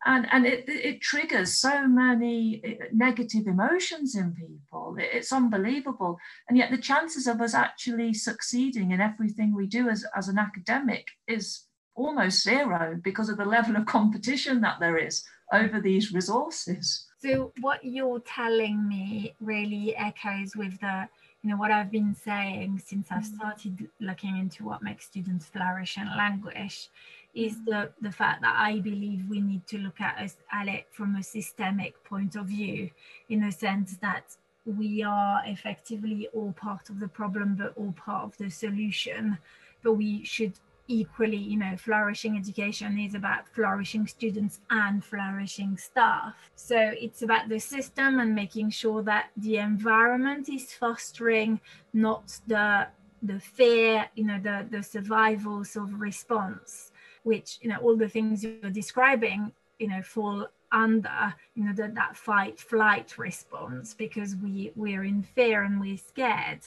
And 0.07 0.27
and 0.31 0.45
it, 0.45 0.65
it 0.67 1.01
triggers 1.01 1.53
so 1.53 1.87
many 1.87 2.61
eh, 2.63 2.85
negative 2.93 3.47
emotions 3.47 4.15
in 4.15 4.33
people. 4.33 4.95
It's 4.99 5.33
unbelievable. 5.33 6.19
And 6.47 6.57
yet 6.57 6.69
the 6.69 6.77
chances 6.77 7.25
of 7.25 7.41
us 7.41 7.55
actually 7.55 8.13
succeeding 8.13 8.91
in 8.91 9.01
everything 9.01 9.55
we 9.55 9.65
do 9.65 9.89
as, 9.89 10.05
as 10.15 10.27
an 10.27 10.37
academic 10.37 11.07
is 11.27 11.63
almost 11.95 12.43
zero 12.43 12.99
because 13.03 13.29
of 13.29 13.37
the 13.37 13.45
level 13.45 13.75
of 13.75 13.87
competition 13.87 14.61
that 14.61 14.79
there 14.79 14.97
is 14.97 15.23
over 15.51 15.81
these 15.81 16.13
resources. 16.13 17.07
So 17.19 17.51
what 17.61 17.83
you're 17.83 18.19
telling 18.19 18.87
me 18.87 19.33
really 19.39 19.95
echoes 19.95 20.55
with 20.55 20.79
the 20.81 21.07
you 21.45 21.51
know 21.51 21.57
what 21.57 21.69
I've 21.69 21.91
been 21.91 22.15
saying 22.15 22.81
since 22.83 23.11
I've 23.11 23.21
mm. 23.21 23.35
started 23.35 23.87
looking 23.99 24.35
into 24.35 24.65
what 24.65 24.81
makes 24.81 25.05
students 25.05 25.45
flourish 25.45 25.95
and 25.95 26.09
languish 26.17 26.89
is 27.35 27.63
the, 27.65 27.91
the 28.01 28.11
fact 28.11 28.41
that 28.41 28.55
I 28.57 28.79
believe 28.79 29.29
we 29.29 29.41
need 29.41 29.67
to 29.67 29.77
look 29.77 30.01
at, 30.01 30.17
us, 30.17 30.37
at 30.51 30.67
it 30.67 30.87
from 30.89 31.15
a 31.15 31.21
systemic 31.21 32.03
point 32.03 32.35
of 32.35 32.47
view, 32.47 32.89
in 33.29 33.41
the 33.41 33.51
sense 33.51 33.95
that 33.97 34.35
we 34.65 35.03
are 35.03 35.43
effectively 35.45 36.27
all 36.33 36.51
part 36.53 36.89
of 36.89 36.99
the 36.99 37.07
problem, 37.07 37.53
but 37.53 37.73
all 37.77 37.91
part 37.91 38.23
of 38.23 38.35
the 38.39 38.49
solution. 38.49 39.37
But 39.83 39.93
we 39.93 40.23
should 40.23 40.53
equally, 40.87 41.37
you 41.37 41.57
know, 41.57 41.75
flourishing 41.77 42.37
education 42.37 42.97
is 42.99 43.15
about 43.15 43.47
flourishing 43.49 44.07
students 44.07 44.59
and 44.69 45.03
flourishing 45.03 45.77
staff. 45.77 46.33
So 46.55 46.77
it's 46.77 47.21
about 47.21 47.49
the 47.49 47.59
system 47.59 48.19
and 48.19 48.35
making 48.35 48.69
sure 48.71 49.01
that 49.03 49.29
the 49.37 49.57
environment 49.57 50.49
is 50.49 50.73
fostering 50.73 51.59
not 51.93 52.39
the 52.47 52.87
the 53.21 53.39
fear, 53.39 54.07
you 54.15 54.25
know, 54.25 54.39
the 54.39 54.67
the 54.69 54.83
survival 54.83 55.63
sort 55.63 55.89
of 55.89 55.99
response 55.99 56.91
which 57.25 57.57
you 57.61 57.69
know 57.69 57.77
all 57.77 57.97
the 57.97 58.07
things 58.07 58.43
you're 58.43 58.69
describing 58.69 59.51
you 59.79 59.87
know 59.87 60.01
fall 60.01 60.47
under 60.71 61.33
you 61.55 61.63
know 61.63 61.73
that, 61.73 61.95
that 61.95 62.15
fight 62.15 62.59
flight 62.59 63.17
response 63.17 63.93
because 63.93 64.35
we 64.35 64.71
we're 64.75 65.03
in 65.03 65.23
fear 65.23 65.63
and 65.63 65.79
we're 65.79 65.97
scared 65.97 66.59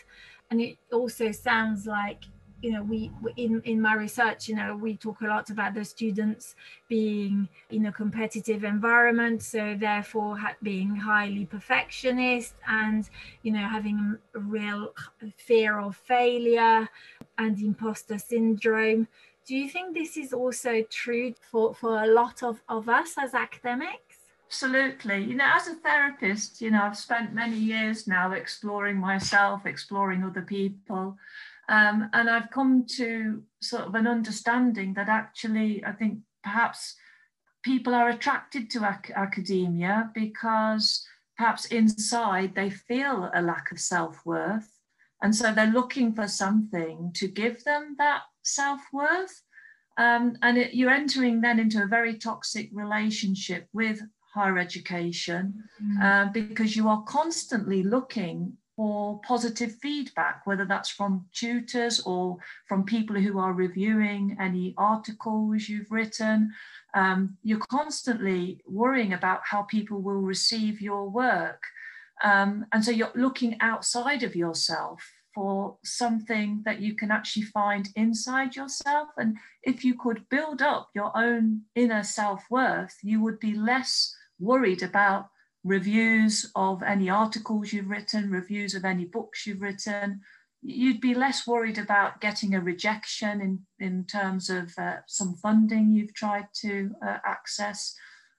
and 0.50 0.60
it 0.60 0.76
also 0.92 1.30
sounds 1.30 1.86
like 1.86 2.24
you 2.62 2.72
know 2.72 2.82
we 2.82 3.10
in 3.36 3.62
in 3.64 3.80
my 3.80 3.94
research 3.94 4.48
you 4.48 4.54
know 4.54 4.76
we 4.76 4.96
talk 4.96 5.20
a 5.20 5.26
lot 5.26 5.48
about 5.50 5.74
the 5.74 5.84
students 5.84 6.54
being 6.88 7.48
in 7.70 7.86
a 7.86 7.92
competitive 7.92 8.64
environment 8.64 9.42
so 9.42 9.76
therefore 9.78 10.36
being 10.62 10.94
highly 10.96 11.44
perfectionist 11.46 12.54
and 12.66 13.08
you 13.42 13.52
know 13.52 13.66
having 13.66 14.18
a 14.34 14.38
real 14.38 14.92
fear 15.36 15.78
of 15.78 15.96
failure 15.96 16.88
and 17.38 17.60
imposter 17.60 18.18
syndrome 18.18 19.06
do 19.48 19.56
you 19.56 19.70
think 19.70 19.94
this 19.94 20.18
is 20.18 20.34
also 20.34 20.82
true 20.90 21.32
for, 21.50 21.74
for 21.74 22.02
a 22.02 22.06
lot 22.06 22.42
of, 22.42 22.60
of 22.68 22.86
us 22.90 23.14
as 23.18 23.32
academics? 23.32 24.18
Absolutely. 24.46 25.24
You 25.24 25.36
know, 25.36 25.46
as 25.46 25.68
a 25.68 25.74
therapist, 25.74 26.60
you 26.60 26.70
know, 26.70 26.82
I've 26.82 26.98
spent 26.98 27.32
many 27.32 27.56
years 27.56 28.06
now 28.06 28.32
exploring 28.32 28.98
myself, 28.98 29.64
exploring 29.64 30.22
other 30.22 30.42
people. 30.42 31.16
Um, 31.68 32.08
and 32.14 32.30
I've 32.30 32.50
come 32.50 32.86
to 32.96 33.42
sort 33.60 33.82
of 33.82 33.94
an 33.94 34.06
understanding 34.06 34.94
that 34.94 35.08
actually, 35.08 35.84
I 35.84 35.92
think 35.92 36.20
perhaps 36.42 36.94
people 37.62 37.94
are 37.94 38.08
attracted 38.08 38.70
to 38.70 38.78
ac- 38.78 39.12
academia 39.14 40.10
because 40.14 41.06
perhaps 41.36 41.66
inside 41.66 42.54
they 42.54 42.70
feel 42.70 43.30
a 43.34 43.42
lack 43.42 43.70
of 43.70 43.78
self 43.78 44.24
worth. 44.24 44.70
And 45.22 45.34
so 45.34 45.52
they're 45.52 45.66
looking 45.66 46.14
for 46.14 46.28
something 46.28 47.10
to 47.16 47.28
give 47.28 47.62
them 47.64 47.96
that 47.98 48.22
self 48.42 48.80
worth. 48.92 49.42
Um, 49.98 50.36
and 50.42 50.56
it, 50.56 50.74
you're 50.74 50.90
entering 50.90 51.40
then 51.40 51.58
into 51.58 51.82
a 51.82 51.86
very 51.86 52.16
toxic 52.16 52.70
relationship 52.72 53.66
with 53.72 54.00
higher 54.32 54.58
education 54.58 55.64
mm. 55.82 56.02
uh, 56.02 56.30
because 56.32 56.76
you 56.76 56.88
are 56.88 57.02
constantly 57.02 57.82
looking 57.82 58.56
for 58.78 59.20
positive 59.26 59.74
feedback, 59.82 60.46
whether 60.46 60.64
that's 60.64 60.88
from 60.88 61.26
tutors 61.32 61.98
or 61.98 62.36
from 62.68 62.84
people 62.84 63.16
who 63.16 63.36
are 63.36 63.52
reviewing 63.52 64.36
any 64.40 64.72
articles 64.78 65.68
you've 65.68 65.90
written. 65.90 66.52
Um, 66.94 67.36
you're 67.42 67.58
constantly 67.58 68.60
worrying 68.66 69.14
about 69.14 69.40
how 69.42 69.62
people 69.62 70.00
will 70.00 70.20
receive 70.20 70.80
your 70.80 71.10
work. 71.10 71.60
Um, 72.22 72.66
and 72.70 72.84
so 72.84 72.92
you're 72.92 73.10
looking 73.16 73.56
outside 73.60 74.22
of 74.22 74.36
yourself 74.36 75.02
for 75.34 75.76
something 75.82 76.62
that 76.64 76.80
you 76.80 76.94
can 76.94 77.10
actually 77.10 77.46
find 77.46 77.88
inside 77.96 78.54
yourself. 78.54 79.08
And 79.16 79.38
if 79.64 79.84
you 79.84 79.98
could 79.98 80.28
build 80.28 80.62
up 80.62 80.90
your 80.94 81.10
own 81.16 81.62
inner 81.74 82.04
self 82.04 82.44
worth, 82.48 82.96
you 83.02 83.20
would 83.22 83.40
be 83.40 83.54
less 83.54 84.14
worried 84.38 84.84
about 84.84 85.30
reviews 85.64 86.50
of 86.54 86.82
any 86.82 87.10
articles 87.10 87.72
you've 87.72 87.90
written, 87.90 88.30
reviews 88.30 88.74
of 88.74 88.84
any 88.84 89.04
books 89.04 89.46
you've 89.46 89.62
written. 89.62 90.20
You'd 90.62 91.00
be 91.00 91.14
less 91.14 91.46
worried 91.46 91.78
about 91.78 92.20
getting 92.20 92.54
a 92.54 92.60
rejection 92.60 93.40
in, 93.40 93.60
in 93.78 94.04
terms 94.04 94.50
of 94.50 94.72
uh, 94.78 94.96
some 95.06 95.34
funding 95.36 95.92
you've 95.92 96.14
tried 96.14 96.46
to 96.60 96.90
uh, 97.06 97.18
access, 97.24 97.94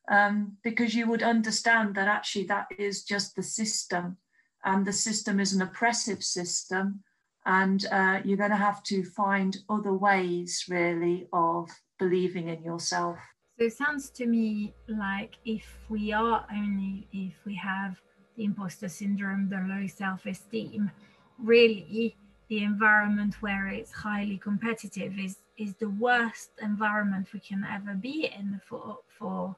um, 0.09 0.57
because 0.63 0.95
you 0.95 1.07
would 1.07 1.23
understand 1.23 1.95
that 1.95 2.07
actually 2.07 2.45
that 2.45 2.67
is 2.77 3.03
just 3.03 3.35
the 3.35 3.43
system 3.43 4.17
and 4.65 4.85
the 4.85 4.93
system 4.93 5.39
is 5.39 5.53
an 5.53 5.61
oppressive 5.61 6.23
system 6.23 7.03
and 7.45 7.85
uh, 7.91 8.19
you're 8.25 8.37
going 8.37 8.49
to 8.49 8.55
have 8.57 8.83
to 8.83 9.03
find 9.03 9.57
other 9.69 9.93
ways 9.93 10.65
really 10.67 11.27
of 11.31 11.69
believing 11.97 12.49
in 12.49 12.63
yourself 12.63 13.17
so 13.59 13.65
it 13.65 13.73
sounds 13.73 14.09
to 14.09 14.25
me 14.25 14.73
like 14.87 15.35
if 15.43 15.77
we 15.89 16.13
are 16.13 16.45
only 16.51 17.07
if 17.11 17.33
we 17.45 17.55
have 17.55 17.99
the 18.37 18.45
imposter 18.45 18.87
syndrome 18.87 19.49
the 19.49 19.57
low 19.67 19.85
self-esteem 19.85 20.89
really 21.37 22.15
the 22.47 22.63
environment 22.63 23.35
where 23.41 23.67
it's 23.67 23.91
highly 23.91 24.37
competitive 24.37 25.19
is 25.19 25.39
is 25.57 25.73
the 25.75 25.89
worst 25.89 26.51
environment 26.61 27.27
we 27.33 27.39
can 27.39 27.65
ever 27.69 27.93
be 27.93 28.31
in 28.39 28.61
for 28.65 28.99
for 29.07 29.55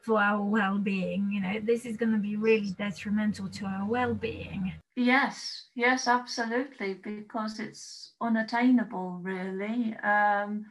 for 0.00 0.20
our 0.20 0.42
well-being. 0.42 1.30
You 1.32 1.40
know 1.40 1.60
this 1.60 1.84
is 1.84 1.96
going 1.96 2.12
to 2.12 2.18
be 2.18 2.36
really 2.36 2.70
detrimental 2.70 3.48
to 3.48 3.64
our 3.64 3.86
well-being. 3.86 4.72
Yes 4.96 5.66
yes 5.74 6.08
absolutely 6.08 6.94
because 6.94 7.58
it's 7.60 8.12
unattainable 8.20 9.18
really. 9.22 9.94
Um, 10.02 10.66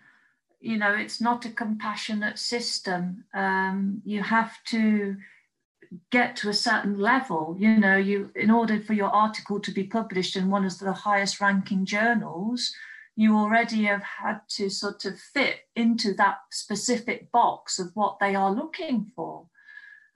you 0.59 0.77
know 0.77 0.93
it's 0.93 1.21
not 1.21 1.45
a 1.45 1.50
compassionate 1.50 2.39
system 2.39 3.24
um, 3.33 4.01
you 4.05 4.21
have 4.24 4.53
to 4.65 5.15
get 6.12 6.35
to 6.35 6.50
a 6.50 6.53
certain 6.53 7.00
level 7.00 7.55
you 7.59 7.77
know 7.77 7.95
you 7.95 8.31
in 8.35 8.50
order 8.50 8.79
for 8.79 8.93
your 8.93 9.09
article 9.09 9.59
to 9.59 9.71
be 9.71 9.83
published 9.83 10.35
in 10.35 10.50
one 10.50 10.65
of 10.65 10.77
the 10.79 10.91
highest 10.91 11.39
ranking 11.39 11.85
journals 11.85 12.74
you 13.15 13.38
already 13.38 13.85
have 13.85 14.03
had 14.03 14.41
to 14.50 14.69
sort 14.69 15.05
of 15.05 15.17
fit 15.17 15.59
into 15.75 16.13
that 16.15 16.38
specific 16.51 17.31
box 17.31 17.79
of 17.79 17.91
what 17.93 18.17
they 18.19 18.35
are 18.35 18.51
looking 18.51 19.05
for. 19.15 19.47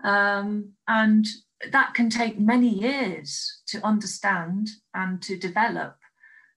Um, 0.03 0.73
and 0.87 1.25
that 1.71 1.93
can 1.93 2.09
take 2.09 2.39
many 2.39 2.69
years 2.69 3.61
to 3.67 3.85
understand 3.85 4.69
and 4.93 5.21
to 5.23 5.37
develop 5.37 5.97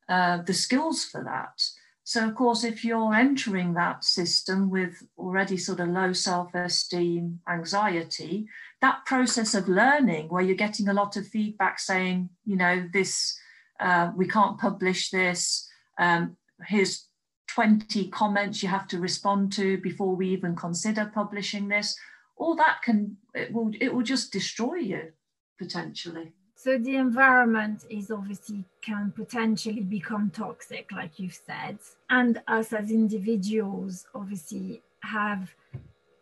uh, 0.08 0.42
the 0.42 0.54
skills 0.54 1.04
for 1.04 1.22
that. 1.24 1.62
So, 2.04 2.26
of 2.26 2.34
course, 2.34 2.64
if 2.64 2.84
you're 2.84 3.14
entering 3.14 3.74
that 3.74 4.04
system 4.04 4.70
with 4.70 5.06
already 5.16 5.56
sort 5.56 5.80
of 5.80 5.88
low 5.88 6.12
self 6.12 6.54
esteem, 6.54 7.40
anxiety, 7.48 8.46
that 8.80 9.04
process 9.06 9.54
of 9.54 9.68
learning 9.68 10.28
where 10.28 10.42
you're 10.42 10.56
getting 10.56 10.88
a 10.88 10.94
lot 10.94 11.16
of 11.16 11.28
feedback 11.28 11.78
saying, 11.78 12.28
you 12.44 12.56
know, 12.56 12.88
this, 12.92 13.38
uh, 13.78 14.10
we 14.16 14.26
can't 14.26 14.58
publish 14.58 15.10
this, 15.10 15.68
um, 15.98 16.36
here's 16.66 17.06
20 17.48 18.08
comments 18.08 18.62
you 18.62 18.68
have 18.68 18.88
to 18.88 18.98
respond 18.98 19.52
to 19.52 19.78
before 19.78 20.16
we 20.16 20.28
even 20.30 20.56
consider 20.56 21.10
publishing 21.14 21.68
this 21.68 21.96
all 22.36 22.56
that 22.56 22.80
can 22.82 23.16
it 23.34 23.52
will 23.52 23.70
it 23.80 23.94
will 23.94 24.02
just 24.02 24.32
destroy 24.32 24.74
you 24.74 25.12
potentially 25.58 26.32
So 26.62 26.78
the 26.78 26.94
environment 26.94 27.86
is 27.90 28.12
obviously 28.12 28.62
can 28.82 29.12
potentially 29.16 29.80
become 29.80 30.30
toxic, 30.30 30.92
like 30.92 31.18
you've 31.18 31.34
said. 31.34 31.78
And 32.08 32.40
us 32.46 32.72
as 32.72 32.92
individuals 32.92 34.06
obviously 34.14 34.80
have 35.00 35.56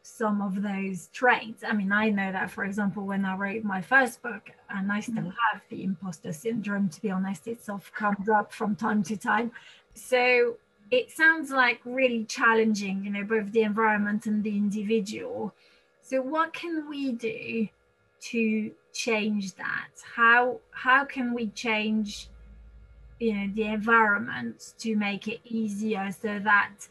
some 0.03 0.41
of 0.41 0.63
those 0.63 1.09
traits. 1.13 1.63
I 1.63 1.75
mean, 1.75 1.93
I 1.93 2.09
know 2.09 2.33
that, 2.33 2.51
for 2.51 2.65
example, 2.65 3.05
when 3.05 3.27
I 3.27 3.37
wrote 3.37 3.65
my 3.65 3.83
first 3.83 4.23
book, 4.23 4.49
and 4.71 4.91
I 4.91 5.01
still 5.01 5.17
mm-hmm. 5.17 5.53
have 5.53 5.61
the 5.69 5.85
imposter 5.85 6.33
syndrome, 6.33 6.89
to 6.89 7.03
be 7.03 7.11
honest, 7.11 7.47
it 7.47 7.63
sort 7.63 7.83
of 7.83 7.93
comes 7.93 8.31
up 8.31 8.51
from 8.51 8.75
time 8.75 9.03
to 9.05 9.19
time. 9.19 9.53
So 9.93 10.57
it 10.91 11.11
sounds 11.11 11.51
like 11.51 11.81
really 11.85 12.25
challenging, 12.25 13.05
you 13.05 13.11
know, 13.11 13.25
both 13.25 13.53
the 13.53 13.61
environment 13.61 14.25
and 14.25 14.43
the 14.43 14.57
individual. 14.57 15.53
So 16.01 16.23
what 16.23 16.55
can 16.55 16.89
we 16.89 17.13
do 17.13 17.69
to 18.21 18.71
change 18.93 19.55
that? 19.55 19.91
How 20.17 20.61
how 20.73 21.05
can 21.05 21.35
we 21.35 21.49
change 21.49 22.29
you 23.19 23.35
know 23.35 23.51
the 23.55 23.65
environment 23.65 24.75
to 24.79 24.97
make 24.97 25.29
it 25.29 25.41
easier 25.45 26.11
so 26.11 26.39
that 26.39 26.89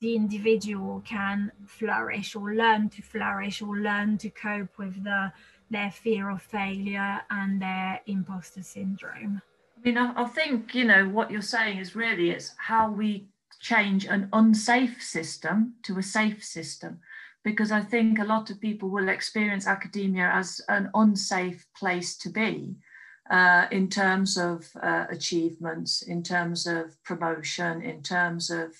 the 0.00 0.14
individual 0.14 1.02
can 1.04 1.50
flourish 1.66 2.36
or 2.36 2.54
learn 2.54 2.88
to 2.88 3.02
flourish 3.02 3.62
or 3.62 3.78
learn 3.78 4.18
to 4.18 4.30
cope 4.30 4.76
with 4.78 5.02
the 5.04 5.32
their 5.70 5.90
fear 5.90 6.30
of 6.30 6.40
failure 6.40 7.20
and 7.30 7.60
their 7.60 8.00
imposter 8.06 8.62
syndrome. 8.62 9.42
I 9.76 9.80
mean, 9.84 9.98
I, 9.98 10.22
I 10.22 10.24
think 10.24 10.74
you 10.74 10.84
know 10.84 11.08
what 11.08 11.30
you're 11.30 11.42
saying 11.42 11.78
is 11.78 11.94
really 11.94 12.30
it's 12.30 12.54
how 12.56 12.90
we 12.90 13.28
change 13.60 14.06
an 14.06 14.28
unsafe 14.32 15.02
system 15.02 15.74
to 15.82 15.98
a 15.98 16.02
safe 16.02 16.44
system 16.44 17.00
because 17.44 17.72
I 17.72 17.80
think 17.80 18.18
a 18.18 18.24
lot 18.24 18.50
of 18.50 18.60
people 18.60 18.88
will 18.88 19.08
experience 19.08 19.66
academia 19.66 20.30
as 20.32 20.60
an 20.68 20.90
unsafe 20.94 21.64
place 21.76 22.16
to 22.18 22.30
be 22.30 22.76
uh, 23.30 23.66
in 23.70 23.88
terms 23.88 24.36
of 24.36 24.66
uh, 24.82 25.06
achievements, 25.10 26.02
in 26.02 26.22
terms 26.22 26.66
of 26.66 27.02
promotion, 27.04 27.82
in 27.82 28.02
terms 28.02 28.50
of 28.50 28.74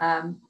um, 0.00 0.40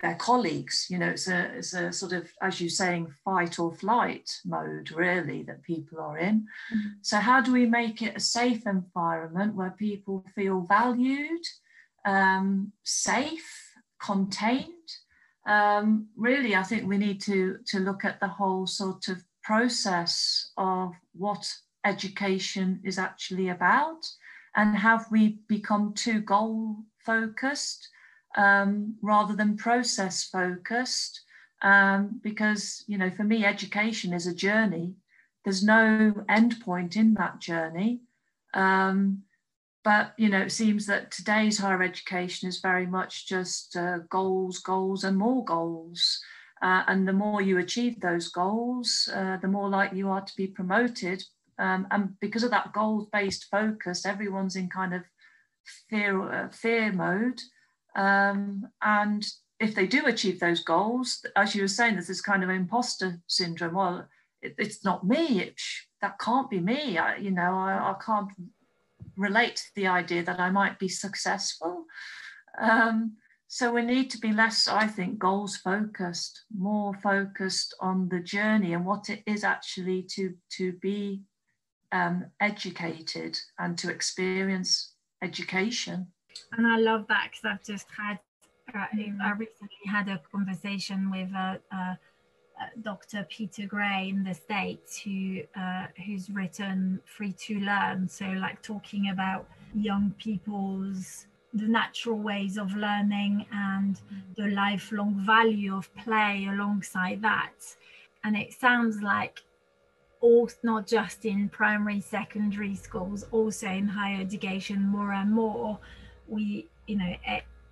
their 0.00 0.16
colleagues. 0.16 0.86
You 0.90 0.98
know, 0.98 1.08
it's 1.08 1.28
a, 1.28 1.56
it's 1.56 1.74
a 1.74 1.92
sort 1.92 2.12
of, 2.12 2.30
as 2.42 2.60
you're 2.60 2.70
saying, 2.70 3.12
fight 3.24 3.58
or 3.58 3.72
flight 3.72 4.30
mode, 4.44 4.90
really, 4.90 5.42
that 5.44 5.62
people 5.62 6.00
are 6.00 6.18
in. 6.18 6.46
Mm-hmm. 6.74 6.88
So, 7.02 7.18
how 7.18 7.40
do 7.40 7.52
we 7.52 7.66
make 7.66 8.02
it 8.02 8.16
a 8.16 8.20
safe 8.20 8.66
environment 8.66 9.54
where 9.54 9.74
people 9.78 10.24
feel 10.34 10.60
valued, 10.60 11.42
um, 12.04 12.72
safe, 12.84 13.74
contained? 14.00 14.72
Um, 15.48 16.08
really, 16.14 16.54
I 16.54 16.62
think 16.62 16.86
we 16.86 16.98
need 16.98 17.20
to, 17.22 17.58
to 17.68 17.80
look 17.80 18.04
at 18.04 18.20
the 18.20 18.28
whole 18.28 18.66
sort 18.66 19.08
of 19.08 19.24
process 19.42 20.50
of 20.58 20.92
what 21.14 21.50
education 21.86 22.80
is 22.84 22.98
actually 22.98 23.48
about 23.48 24.06
and 24.54 24.76
have 24.76 25.06
we 25.10 25.38
become 25.48 25.94
too 25.94 26.20
goal 26.20 26.76
focused 27.04 27.88
um, 28.36 28.94
rather 29.00 29.34
than 29.34 29.56
process 29.56 30.24
focused. 30.24 31.22
Um, 31.60 32.20
because 32.22 32.84
you 32.86 32.98
know 32.98 33.10
for 33.10 33.24
me 33.24 33.44
education 33.44 34.12
is 34.12 34.28
a 34.28 34.34
journey. 34.34 34.94
There's 35.44 35.64
no 35.64 36.14
end 36.28 36.60
point 36.60 36.94
in 36.94 37.14
that 37.14 37.40
journey. 37.40 38.02
Um, 38.54 39.24
but 39.84 40.12
you 40.16 40.28
know 40.28 40.40
it 40.40 40.52
seems 40.52 40.86
that 40.86 41.10
today's 41.10 41.58
higher 41.58 41.82
education 41.82 42.48
is 42.48 42.60
very 42.60 42.86
much 42.86 43.26
just 43.26 43.76
uh, 43.76 43.98
goals 44.10 44.58
goals 44.58 45.04
and 45.04 45.16
more 45.16 45.44
goals. 45.44 46.20
Uh, 46.60 46.82
and 46.88 47.06
the 47.06 47.12
more 47.12 47.40
you 47.40 47.58
achieve 47.58 48.00
those 48.00 48.28
goals 48.28 49.08
uh, 49.14 49.36
the 49.36 49.46
more 49.48 49.68
likely 49.68 49.98
you 49.98 50.08
are 50.08 50.24
to 50.24 50.36
be 50.36 50.46
promoted. 50.46 51.22
Um, 51.58 51.86
and 51.90 52.18
because 52.20 52.42
of 52.42 52.50
that 52.50 52.72
goals 52.72 53.06
based 53.12 53.46
focus 53.50 54.04
everyone's 54.04 54.56
in 54.56 54.68
kind 54.68 54.94
of 54.94 55.02
fear 55.88 56.20
uh, 56.32 56.48
fear 56.48 56.92
mode. 56.92 57.40
Um, 57.94 58.68
and 58.82 59.24
if 59.60 59.74
they 59.74 59.86
do 59.86 60.06
achieve 60.06 60.40
those 60.40 60.62
goals 60.62 61.24
as 61.36 61.54
you 61.54 61.62
were 61.62 61.68
saying 61.68 61.94
there's 61.94 62.06
this 62.08 62.20
kind 62.20 62.42
of 62.42 62.50
imposter 62.50 63.20
syndrome. 63.26 63.74
Well 63.74 64.08
it, 64.42 64.54
it's 64.58 64.84
not 64.84 65.06
me. 65.06 65.40
It, 65.40 65.60
that 66.00 66.18
can't 66.18 66.50
be 66.50 66.60
me. 66.60 66.98
I, 66.98 67.16
you 67.16 67.30
know 67.30 67.54
I, 67.54 67.92
I 67.92 67.94
can't 68.04 68.28
relate 69.18 69.56
to 69.56 69.74
the 69.74 69.86
idea 69.86 70.22
that 70.22 70.40
I 70.40 70.50
might 70.50 70.78
be 70.78 70.88
successful. 70.88 71.84
Um, 72.58 73.16
so 73.48 73.72
we 73.72 73.82
need 73.82 74.10
to 74.10 74.18
be 74.18 74.32
less, 74.32 74.68
I 74.68 74.86
think, 74.86 75.18
goals 75.18 75.56
focused, 75.56 76.44
more 76.54 76.94
focused 77.02 77.74
on 77.80 78.08
the 78.08 78.20
journey 78.20 78.74
and 78.74 78.84
what 78.84 79.08
it 79.08 79.22
is 79.26 79.42
actually 79.42 80.02
to, 80.14 80.34
to 80.58 80.72
be 80.72 81.22
um, 81.92 82.26
educated 82.40 83.38
and 83.58 83.76
to 83.78 83.90
experience 83.90 84.92
education. 85.22 86.08
And 86.52 86.66
I 86.66 86.78
love 86.78 87.06
that 87.08 87.30
because 87.30 87.44
I've 87.44 87.64
just 87.64 87.86
had, 87.96 88.18
uh, 88.74 88.86
I 89.22 89.30
recently 89.30 89.86
had 89.86 90.08
a 90.08 90.20
conversation 90.30 91.10
with 91.10 91.30
a, 91.32 91.58
a 91.72 91.76
uh, 91.76 91.94
Dr. 92.82 93.26
Peter 93.28 93.66
Gray 93.66 94.08
in 94.10 94.24
the 94.24 94.34
States, 94.34 95.00
who 95.00 95.40
uh, 95.56 95.86
who's 96.04 96.30
written 96.30 97.00
Free 97.04 97.32
to 97.32 97.60
Learn. 97.60 98.08
So, 98.08 98.26
like 98.26 98.62
talking 98.62 99.10
about 99.10 99.48
young 99.74 100.14
people's 100.18 101.26
the 101.54 101.66
natural 101.66 102.18
ways 102.18 102.58
of 102.58 102.74
learning 102.76 103.46
and 103.52 104.00
the 104.36 104.48
lifelong 104.48 105.22
value 105.24 105.74
of 105.74 105.94
play 105.96 106.46
alongside 106.50 107.22
that. 107.22 107.54
And 108.22 108.36
it 108.36 108.52
sounds 108.52 109.00
like 109.00 109.42
all 110.20 110.50
not 110.62 110.86
just 110.86 111.24
in 111.24 111.48
primary, 111.48 112.00
secondary 112.00 112.74
schools, 112.74 113.24
also 113.30 113.68
in 113.68 113.86
higher 113.86 114.20
education, 114.20 114.82
more 114.82 115.12
and 115.12 115.30
more, 115.30 115.78
we 116.26 116.66
you 116.86 116.96
know 116.96 117.14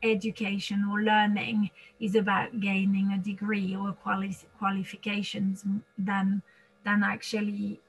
education 0.03 0.89
or 0.91 1.03
learning 1.03 1.71
is 2.01 2.15
about 2.15 2.61
gaining 2.61 3.13
a 3.13 3.19
degree 3.19 3.75
or 3.75 3.93
quali- 3.93 4.37
qualifications 4.59 5.65
than 5.99 6.43
than 6.85 7.03
actually 7.03 7.81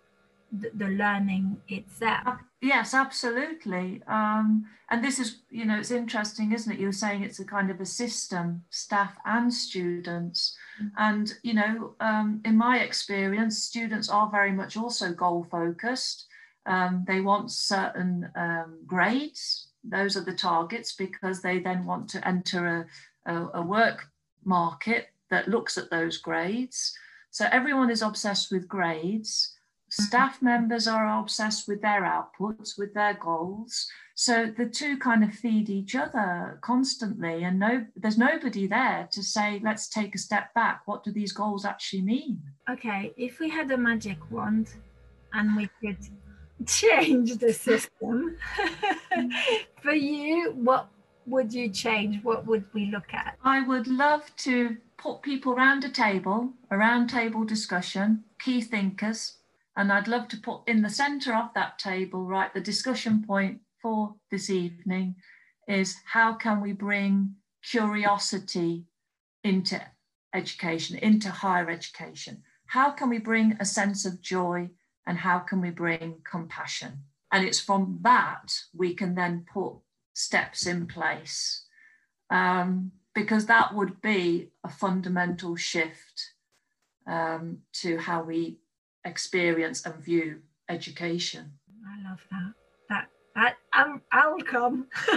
the, 0.52 0.72
the 0.74 0.88
learning 0.88 1.58
itself. 1.68 2.40
Yes 2.62 2.94
absolutely. 2.94 4.02
Um, 4.08 4.66
and 4.90 5.04
this 5.04 5.20
is 5.20 5.42
you 5.50 5.66
know 5.66 5.78
it's 5.80 5.92
interesting 5.92 6.54
isn't 6.54 6.72
it? 6.72 6.80
You're 6.80 6.92
saying 6.92 7.24
it's 7.24 7.40
a 7.40 7.46
kind 7.46 7.70
of 7.70 7.82
a 7.82 7.86
system 7.86 8.64
staff 8.70 9.18
and 9.26 9.54
students. 9.54 10.58
Mm-hmm. 10.78 10.88
and 10.98 11.34
you 11.42 11.56
know 11.56 11.96
um, 12.00 12.40
in 12.46 12.56
my 12.56 12.80
experience 12.80 13.64
students 13.64 14.10
are 14.10 14.30
very 14.30 14.52
much 14.52 14.78
also 14.78 15.12
goal 15.12 15.48
focused 15.50 16.28
um, 16.68 17.04
they 17.08 17.20
want 17.20 17.50
certain 17.50 18.30
um, 18.36 18.78
grades 18.86 19.67
those 19.84 20.18
are 20.18 20.24
the 20.24 20.34
targets 20.34 20.94
because 20.96 21.42
they 21.42 21.60
then 21.60 21.86
want 21.86 22.10
to 22.10 22.28
enter 22.28 22.88
a, 23.26 23.32
a, 23.32 23.50
a 23.56 23.62
work 23.62 24.06
market 24.44 25.08
that 25.30 25.48
looks 25.48 25.78
at 25.78 25.90
those 25.90 26.18
grades. 26.18 26.98
So 27.32 27.48
everyone 27.52 27.90
is 27.90 28.02
obsessed 28.02 28.52
with 28.52 28.68
grades. 28.68 29.54
Mm-hmm. 29.92 30.04
Staff 30.04 30.42
members 30.42 30.88
are 30.88 31.20
obsessed 31.20 31.68
with 31.68 31.82
their 31.82 32.02
outputs, 32.02 32.78
with 32.78 32.94
their 32.94 33.14
goals. 33.14 33.88
So 34.16 34.52
the 34.58 34.66
two 34.66 34.98
kind 34.98 35.24
of 35.24 35.32
feed 35.34 35.70
each 35.70 35.94
other 35.94 36.58
constantly, 36.62 37.44
and 37.44 37.60
no, 37.60 37.86
there's 37.96 38.18
nobody 38.18 38.66
there 38.66 39.08
to 39.12 39.22
say, 39.22 39.62
let's 39.64 39.88
take 39.88 40.16
a 40.16 40.18
step 40.18 40.54
back. 40.56 40.82
What 40.86 41.04
do 41.04 41.12
these 41.12 41.32
goals 41.32 41.66
actually 41.66 42.02
mean? 42.02 42.42
Okay, 42.70 43.14
if 43.16 43.40
we 43.40 43.48
had 43.48 43.70
a 43.70 43.78
magic 43.78 44.18
wand 44.32 44.74
and 45.34 45.56
we 45.56 45.70
could 45.80 46.00
change 46.66 47.38
the 47.38 47.54
system. 47.54 48.38
For 49.82 49.94
you 49.94 50.52
what 50.52 50.90
would 51.26 51.54
you 51.54 51.70
change? 51.70 52.24
What 52.24 52.46
would 52.48 52.66
we 52.74 52.92
look 52.92 53.14
at? 53.14 53.38
I 53.44 53.62
would 53.62 53.88
love 53.88 54.24
to 54.38 54.78
put 54.98 55.22
people 55.22 55.54
around 55.54 55.84
a 55.84 55.90
table 55.90 56.54
a 56.72 56.78
round 56.78 57.08
table 57.08 57.46
discussion 57.46 58.24
key 58.40 58.60
thinkers 58.60 59.38
and 59.76 59.92
i'd 59.92 60.08
love 60.08 60.28
to 60.28 60.36
put 60.38 60.68
in 60.68 60.82
the 60.82 60.90
center 60.90 61.36
of 61.36 61.54
that 61.54 61.78
table 61.78 62.26
right 62.26 62.52
the 62.56 62.60
discussion 62.60 63.24
point 63.24 63.60
for 63.80 64.16
this 64.32 64.50
evening 64.50 65.16
is 65.68 65.98
how 66.04 66.34
can 66.34 66.62
we 66.62 66.74
bring 66.74 67.36
curiosity 67.62 68.86
into 69.44 69.80
education 70.34 70.98
into 70.98 71.30
higher 71.30 71.70
education? 71.70 72.44
How 72.68 72.92
can 72.92 73.10
we 73.10 73.18
bring 73.18 73.58
a 73.60 73.66
sense 73.66 74.06
of 74.06 74.22
joy 74.22 74.70
and 75.08 75.18
how 75.18 75.40
can 75.40 75.62
we 75.62 75.72
bring 75.72 76.16
compassion? 76.30 77.04
And 77.32 77.46
it's 77.46 77.60
from 77.60 78.00
that 78.02 78.54
we 78.76 78.94
can 78.94 79.16
then 79.16 79.46
put 79.52 79.74
steps 80.14 80.68
in 80.68 80.86
place 80.86 81.64
um, 82.30 82.92
because 83.16 83.46
that 83.46 83.74
would 83.74 84.02
be 84.02 84.50
a 84.64 84.70
fundamental 84.70 85.56
shift 85.56 86.34
um, 87.08 87.60
to 87.74 87.98
how 87.98 88.22
we 88.22 88.58
experience 89.06 89.86
and 89.86 89.96
view 89.96 90.42
education. 90.70 91.54
I 91.88 92.10
love 92.10 92.20
that. 92.30 92.54
That 92.90 93.08
that 93.36 93.56
um, 93.74 94.02
I'll 94.12 94.42
come. 94.42 94.88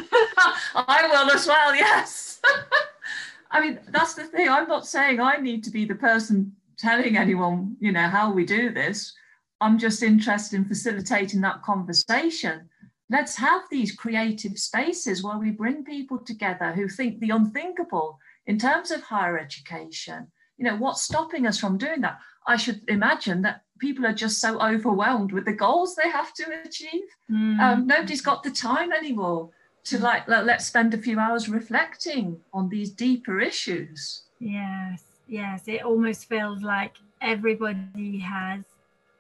I 0.75 1.09
will 1.11 1.31
as 1.33 1.47
well. 1.47 1.75
Yes. 1.75 2.41
I 3.51 3.61
mean, 3.61 3.81
that's 3.89 4.15
the 4.15 4.25
thing. 4.25 4.49
I'm 4.49 4.69
not 4.69 4.87
saying 4.87 5.21
I 5.21 5.37
need 5.39 5.65
to 5.65 5.71
be 5.71 5.85
the 5.85 5.97
person 5.97 6.55
telling 6.79 7.17
anyone, 7.17 7.77
you 7.81 7.91
know, 7.91 8.09
how 8.09 8.33
we 8.33 8.45
do 8.45 8.73
this 8.73 9.13
I'm 9.61 9.79
just 9.79 10.03
interested 10.03 10.57
in 10.57 10.65
facilitating 10.65 11.41
that 11.43 11.63
conversation. 11.63 12.69
Let's 13.11 13.37
have 13.37 13.63
these 13.71 13.93
creative 13.93 14.59
spaces 14.59 15.23
where 15.23 15.39
we 15.39 15.51
bring 15.51 15.85
people 15.85 16.19
together 16.19 16.73
who 16.73 16.89
think 16.89 17.19
the 17.19 17.31
unthinkable 17.31 18.19
in 18.47 18.59
terms 18.59 18.91
of 18.91 19.03
higher 19.03 19.39
education. 19.39 20.29
You 20.57 20.65
know, 20.67 20.77
what's 20.77 21.03
stopping 21.03 21.47
us 21.47 21.59
from 21.59 21.79
doing 21.79 22.01
that? 22.03 22.19
I 22.47 22.57
should 22.57 22.83
imagine 22.89 23.43
that 23.43 23.63
people 23.79 24.07
are 24.07 24.15
just 24.15 24.41
so 24.41 24.61
overwhelmed 24.61 25.33
with 25.33 25.45
the 25.45 25.53
goals 25.53 25.95
they 25.95 26.09
have 26.09 26.33
to 26.35 26.45
achieve. 26.65 27.05
Mm. 27.31 27.61
Um, 27.61 27.87
nobody's 27.87 28.21
got 28.21 28.43
the 28.43 28.51
time 28.51 28.93
anymore 28.93 29.51
to 29.85 29.99
like 29.99 30.29
let, 30.29 30.47
let's 30.47 30.67
spend 30.67 30.95
a 30.95 30.99
few 30.99 31.19
hours 31.19 31.49
reflecting 31.49 32.39
on 32.53 32.69
these 32.69 32.91
deeper 32.91 33.41
issues. 33.41 34.23
Yes, 34.39 35.03
yes. 35.27 35.63
It 35.67 35.83
almost 35.83 36.29
feels 36.29 36.63
like 36.63 36.95
everybody 37.21 38.19
has 38.19 38.63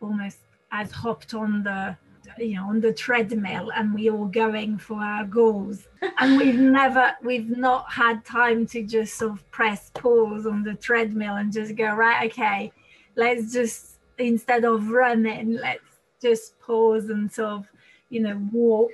almost 0.00 0.38
has 0.70 0.90
hopped 0.90 1.34
on 1.34 1.62
the 1.62 1.96
you 2.38 2.54
know 2.54 2.68
on 2.68 2.80
the 2.80 2.92
treadmill 2.92 3.70
and 3.74 3.94
we 3.94 4.10
all 4.10 4.26
going 4.26 4.78
for 4.78 5.00
our 5.00 5.24
goals. 5.24 5.88
And 6.18 6.36
we've 6.36 6.58
never 6.80 7.12
we've 7.22 7.56
not 7.56 7.90
had 7.90 8.24
time 8.24 8.66
to 8.68 8.82
just 8.82 9.14
sort 9.14 9.32
of 9.32 9.50
press 9.50 9.90
pause 9.94 10.46
on 10.46 10.62
the 10.62 10.74
treadmill 10.74 11.36
and 11.36 11.52
just 11.52 11.76
go 11.76 11.94
right 11.94 12.30
okay 12.30 12.72
let's 13.16 13.52
just 13.52 13.98
instead 14.18 14.64
of 14.64 14.88
running 14.88 15.54
let's 15.54 15.98
just 16.20 16.58
pause 16.60 17.10
and 17.10 17.30
sort 17.30 17.50
of 17.50 17.66
you 18.08 18.20
know 18.20 18.40
walk. 18.52 18.92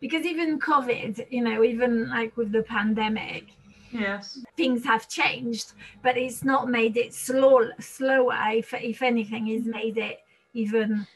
Because 0.00 0.24
even 0.26 0.58
covid 0.58 1.26
you 1.30 1.42
know 1.42 1.62
even 1.62 2.08
like 2.10 2.36
with 2.36 2.50
the 2.50 2.62
pandemic 2.62 3.44
yes. 3.92 4.40
things 4.56 4.84
have 4.84 5.08
changed 5.08 5.74
but 6.02 6.16
it's 6.16 6.42
not 6.42 6.68
made 6.68 6.96
it 6.96 7.14
slow 7.14 7.70
slower. 7.78 8.36
If, 8.48 8.74
if 8.74 9.02
anything 9.02 9.48
it's 9.48 9.66
made 9.66 9.98
it 9.98 10.20
even 10.54 11.06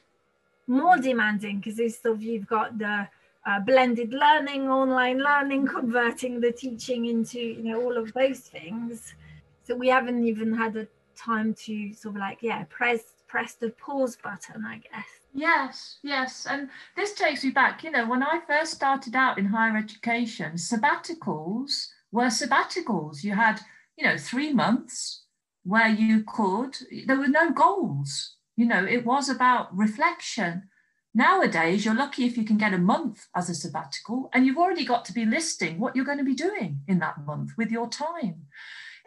more 0.67 0.97
demanding 0.97 1.59
because 1.59 1.79
it's 1.79 2.05
of 2.05 2.23
you've 2.23 2.47
got 2.47 2.79
the 2.79 3.09
uh, 3.47 3.61
blended 3.61 4.13
learning 4.13 4.69
online 4.69 5.19
learning 5.19 5.67
converting 5.67 6.41
the 6.41 6.51
teaching 6.51 7.07
into 7.07 7.39
you 7.39 7.63
know 7.63 7.81
all 7.83 7.97
of 7.97 8.13
those 8.13 8.41
things. 8.41 9.15
So 9.63 9.75
we 9.75 9.89
haven't 9.89 10.25
even 10.27 10.53
had 10.55 10.77
a 10.77 10.87
time 11.17 11.55
to 11.55 11.93
sort 11.95 12.17
of 12.17 12.21
like 12.21 12.39
yeah 12.43 12.65
press 12.69 13.01
press 13.27 13.55
the 13.55 13.71
pause 13.71 14.17
button 14.23 14.65
i 14.65 14.77
guess. 14.77 15.07
Yes 15.33 15.99
yes 16.03 16.47
and 16.49 16.69
this 16.97 17.15
takes 17.15 17.45
me 17.45 17.51
back 17.51 17.83
you 17.85 17.91
know 17.91 18.07
when 18.09 18.23
i 18.23 18.41
first 18.47 18.73
started 18.73 19.17
out 19.17 19.39
in 19.39 19.47
higher 19.47 19.77
education 19.77 20.53
sabbaticals 20.55 21.89
were 22.13 22.27
sabbaticals. 22.27 23.25
You 23.25 23.35
had 23.35 23.61
you 23.97 24.05
know 24.07 24.17
three 24.19 24.53
months 24.53 25.25
where 25.65 25.89
you 25.89 26.23
could 26.25 26.77
there 27.07 27.19
were 27.19 27.29
no 27.29 27.51
goals 27.51 28.36
you 28.57 28.67
know 28.67 28.85
it 28.85 29.05
was 29.05 29.29
about 29.29 29.77
reflection 29.77 30.69
nowadays 31.15 31.85
you're 31.85 31.95
lucky 31.95 32.25
if 32.25 32.37
you 32.37 32.45
can 32.45 32.59
get 32.59 32.75
a 32.75 32.79
month 32.79 33.27
as 33.35 33.49
a 33.49 33.55
sabbatical 33.55 34.29
and 34.33 34.45
you've 34.45 34.59
already 34.59 34.85
got 34.85 35.05
to 35.05 35.13
be 35.13 35.25
listing 35.25 35.79
what 35.79 35.95
you're 35.95 36.05
going 36.05 36.19
to 36.19 36.25
be 36.25 36.35
doing 36.35 36.81
in 36.89 36.99
that 36.99 37.25
month 37.25 37.53
with 37.57 37.71
your 37.71 37.89
time 37.89 38.47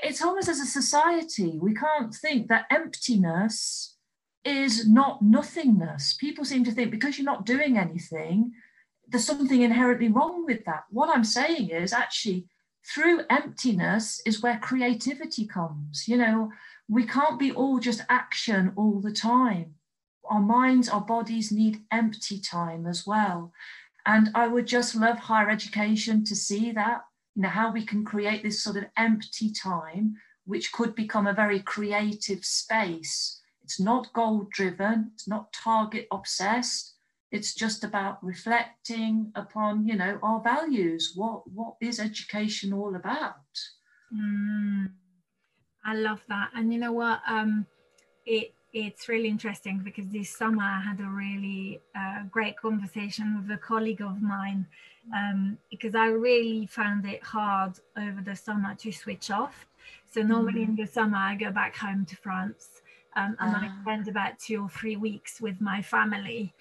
it's 0.01 0.21
almost 0.21 0.47
as 0.47 0.59
a 0.59 0.65
society, 0.65 1.59
we 1.59 1.73
can't 1.73 2.13
think 2.13 2.47
that 2.47 2.65
emptiness 2.71 3.95
is 4.45 4.87
not 4.87 5.21
nothingness. 5.21 6.13
People 6.13 6.45
seem 6.45 6.63
to 6.63 6.71
think 6.71 6.91
because 6.91 7.17
you're 7.17 7.25
not 7.25 7.45
doing 7.45 7.77
anything, 7.77 8.53
there's 9.07 9.25
something 9.25 9.61
inherently 9.61 10.07
wrong 10.07 10.45
with 10.45 10.63
that. 10.65 10.83
What 10.89 11.09
I'm 11.13 11.23
saying 11.25 11.69
is 11.69 11.91
actually 11.91 12.47
through 12.93 13.23
emptiness 13.29 14.21
is 14.25 14.41
where 14.41 14.57
creativity 14.59 15.45
comes. 15.45 16.07
You 16.07 16.17
know, 16.17 16.51
we 16.89 17.05
can't 17.05 17.39
be 17.39 17.51
all 17.51 17.79
just 17.79 18.01
action 18.09 18.73
all 18.75 18.99
the 18.99 19.13
time. 19.13 19.75
Our 20.29 20.41
minds, 20.41 20.89
our 20.89 21.01
bodies 21.01 21.51
need 21.51 21.83
empty 21.91 22.39
time 22.39 22.87
as 22.87 23.05
well. 23.05 23.53
And 24.05 24.29
I 24.33 24.47
would 24.47 24.65
just 24.65 24.95
love 24.95 25.19
higher 25.19 25.49
education 25.49 26.25
to 26.25 26.35
see 26.35 26.71
that 26.71 27.01
you 27.35 27.43
know, 27.43 27.49
how 27.49 27.71
we 27.71 27.85
can 27.85 28.03
create 28.03 28.41
this 28.41 28.63
sort 28.63 28.77
of 28.77 28.85
empty 28.97 29.51
time, 29.51 30.15
which 30.45 30.71
could 30.71 30.95
become 30.95 31.27
a 31.27 31.33
very 31.33 31.59
creative 31.59 32.43
space. 32.43 33.39
It's 33.63 33.79
not 33.79 34.11
goal 34.13 34.47
driven, 34.51 35.11
it's 35.13 35.27
not 35.27 35.53
target 35.53 36.07
obsessed. 36.11 36.95
It's 37.31 37.53
just 37.53 37.83
about 37.83 38.23
reflecting 38.23 39.31
upon, 39.35 39.87
you 39.87 39.95
know, 39.95 40.17
our 40.23 40.41
values. 40.41 41.13
What 41.15 41.47
what 41.51 41.75
is 41.79 41.99
education 41.99 42.73
all 42.73 42.95
about? 42.95 43.35
Mm, 44.11 44.89
I 45.85 45.95
love 45.95 46.21
that. 46.29 46.49
And 46.55 46.73
you 46.73 46.79
know 46.79 46.93
what? 46.93 47.21
Um, 47.27 47.65
it 48.25 48.53
it's 48.71 49.09
really 49.09 49.27
interesting 49.27 49.81
because 49.83 50.07
this 50.09 50.29
summer 50.29 50.63
I 50.63 50.79
had 50.79 50.99
a 50.99 51.09
really 51.09 51.81
uh, 51.95 52.23
great 52.29 52.55
conversation 52.57 53.41
with 53.41 53.57
a 53.57 53.59
colleague 53.59 54.01
of 54.01 54.21
mine 54.21 54.67
um, 55.15 55.57
because 55.71 55.95
I 55.95 56.07
really 56.07 56.67
found 56.67 57.05
it 57.07 57.23
hard 57.23 57.73
over 57.97 58.21
the 58.21 58.35
summer 58.35 58.75
to 58.75 58.91
switch 58.91 59.31
off. 59.31 59.65
So 60.11 60.21
normally 60.21 60.61
mm. 60.61 60.69
in 60.69 60.75
the 60.75 60.85
summer 60.85 61.17
I 61.17 61.35
go 61.35 61.51
back 61.51 61.75
home 61.75 62.05
to 62.05 62.15
France 62.15 62.81
um, 63.15 63.35
and 63.39 63.55
uh. 63.55 63.59
I 63.59 63.69
ah. 63.71 63.77
spend 63.81 64.07
about 64.07 64.37
two 64.37 64.63
or 64.63 64.69
three 64.69 64.97
weeks 64.97 65.41
with 65.41 65.59
my 65.59 65.81
family. 65.81 66.53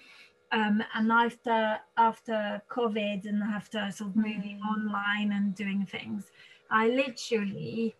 Um, 0.51 0.83
and 0.95 1.11
after 1.11 1.77
after 1.95 2.59
COVID 2.71 3.29
and 3.29 3.43
after 3.43 3.91
sort 3.91 4.09
of 4.09 4.15
moving 4.15 4.59
mm. 4.63 4.67
online 4.67 5.31
and 5.31 5.53
doing 5.53 5.85
things, 5.85 6.31
I 6.71 6.87
literally 6.87 7.95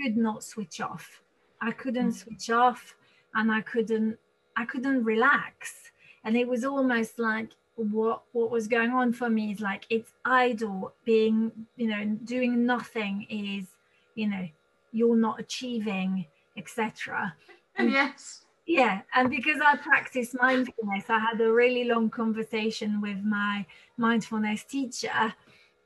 could 0.00 0.16
not 0.16 0.44
switch 0.44 0.80
off. 0.80 1.22
I 1.60 1.72
couldn't 1.72 2.10
mm. 2.10 2.14
switch 2.14 2.50
off, 2.50 2.94
and 3.34 3.50
I 3.52 3.60
couldn't 3.60 4.18
I 4.56 4.64
couldn't 4.64 5.04
relax. 5.04 5.90
And 6.24 6.36
it 6.36 6.46
was 6.46 6.64
almost 6.64 7.18
like 7.18 7.50
what 7.76 8.22
what 8.32 8.50
was 8.50 8.68
going 8.68 8.90
on 8.90 9.12
for 9.12 9.30
me 9.30 9.52
is 9.52 9.60
like 9.60 9.86
it's 9.88 10.12
idle 10.24 10.92
being 11.04 11.50
you 11.76 11.88
know 11.88 12.04
doing 12.24 12.66
nothing 12.66 13.26
is 13.30 13.68
you 14.14 14.28
know 14.28 14.46
you're 14.92 15.16
not 15.16 15.40
achieving 15.40 16.26
etc 16.56 17.34
And 17.76 17.90
yes 17.90 18.44
yeah 18.66 19.00
and 19.14 19.30
because 19.30 19.60
i 19.64 19.76
practice 19.76 20.34
mindfulness 20.34 21.04
i 21.08 21.18
had 21.18 21.40
a 21.40 21.50
really 21.50 21.84
long 21.84 22.10
conversation 22.10 23.00
with 23.00 23.22
my 23.22 23.64
mindfulness 23.96 24.64
teacher 24.64 25.34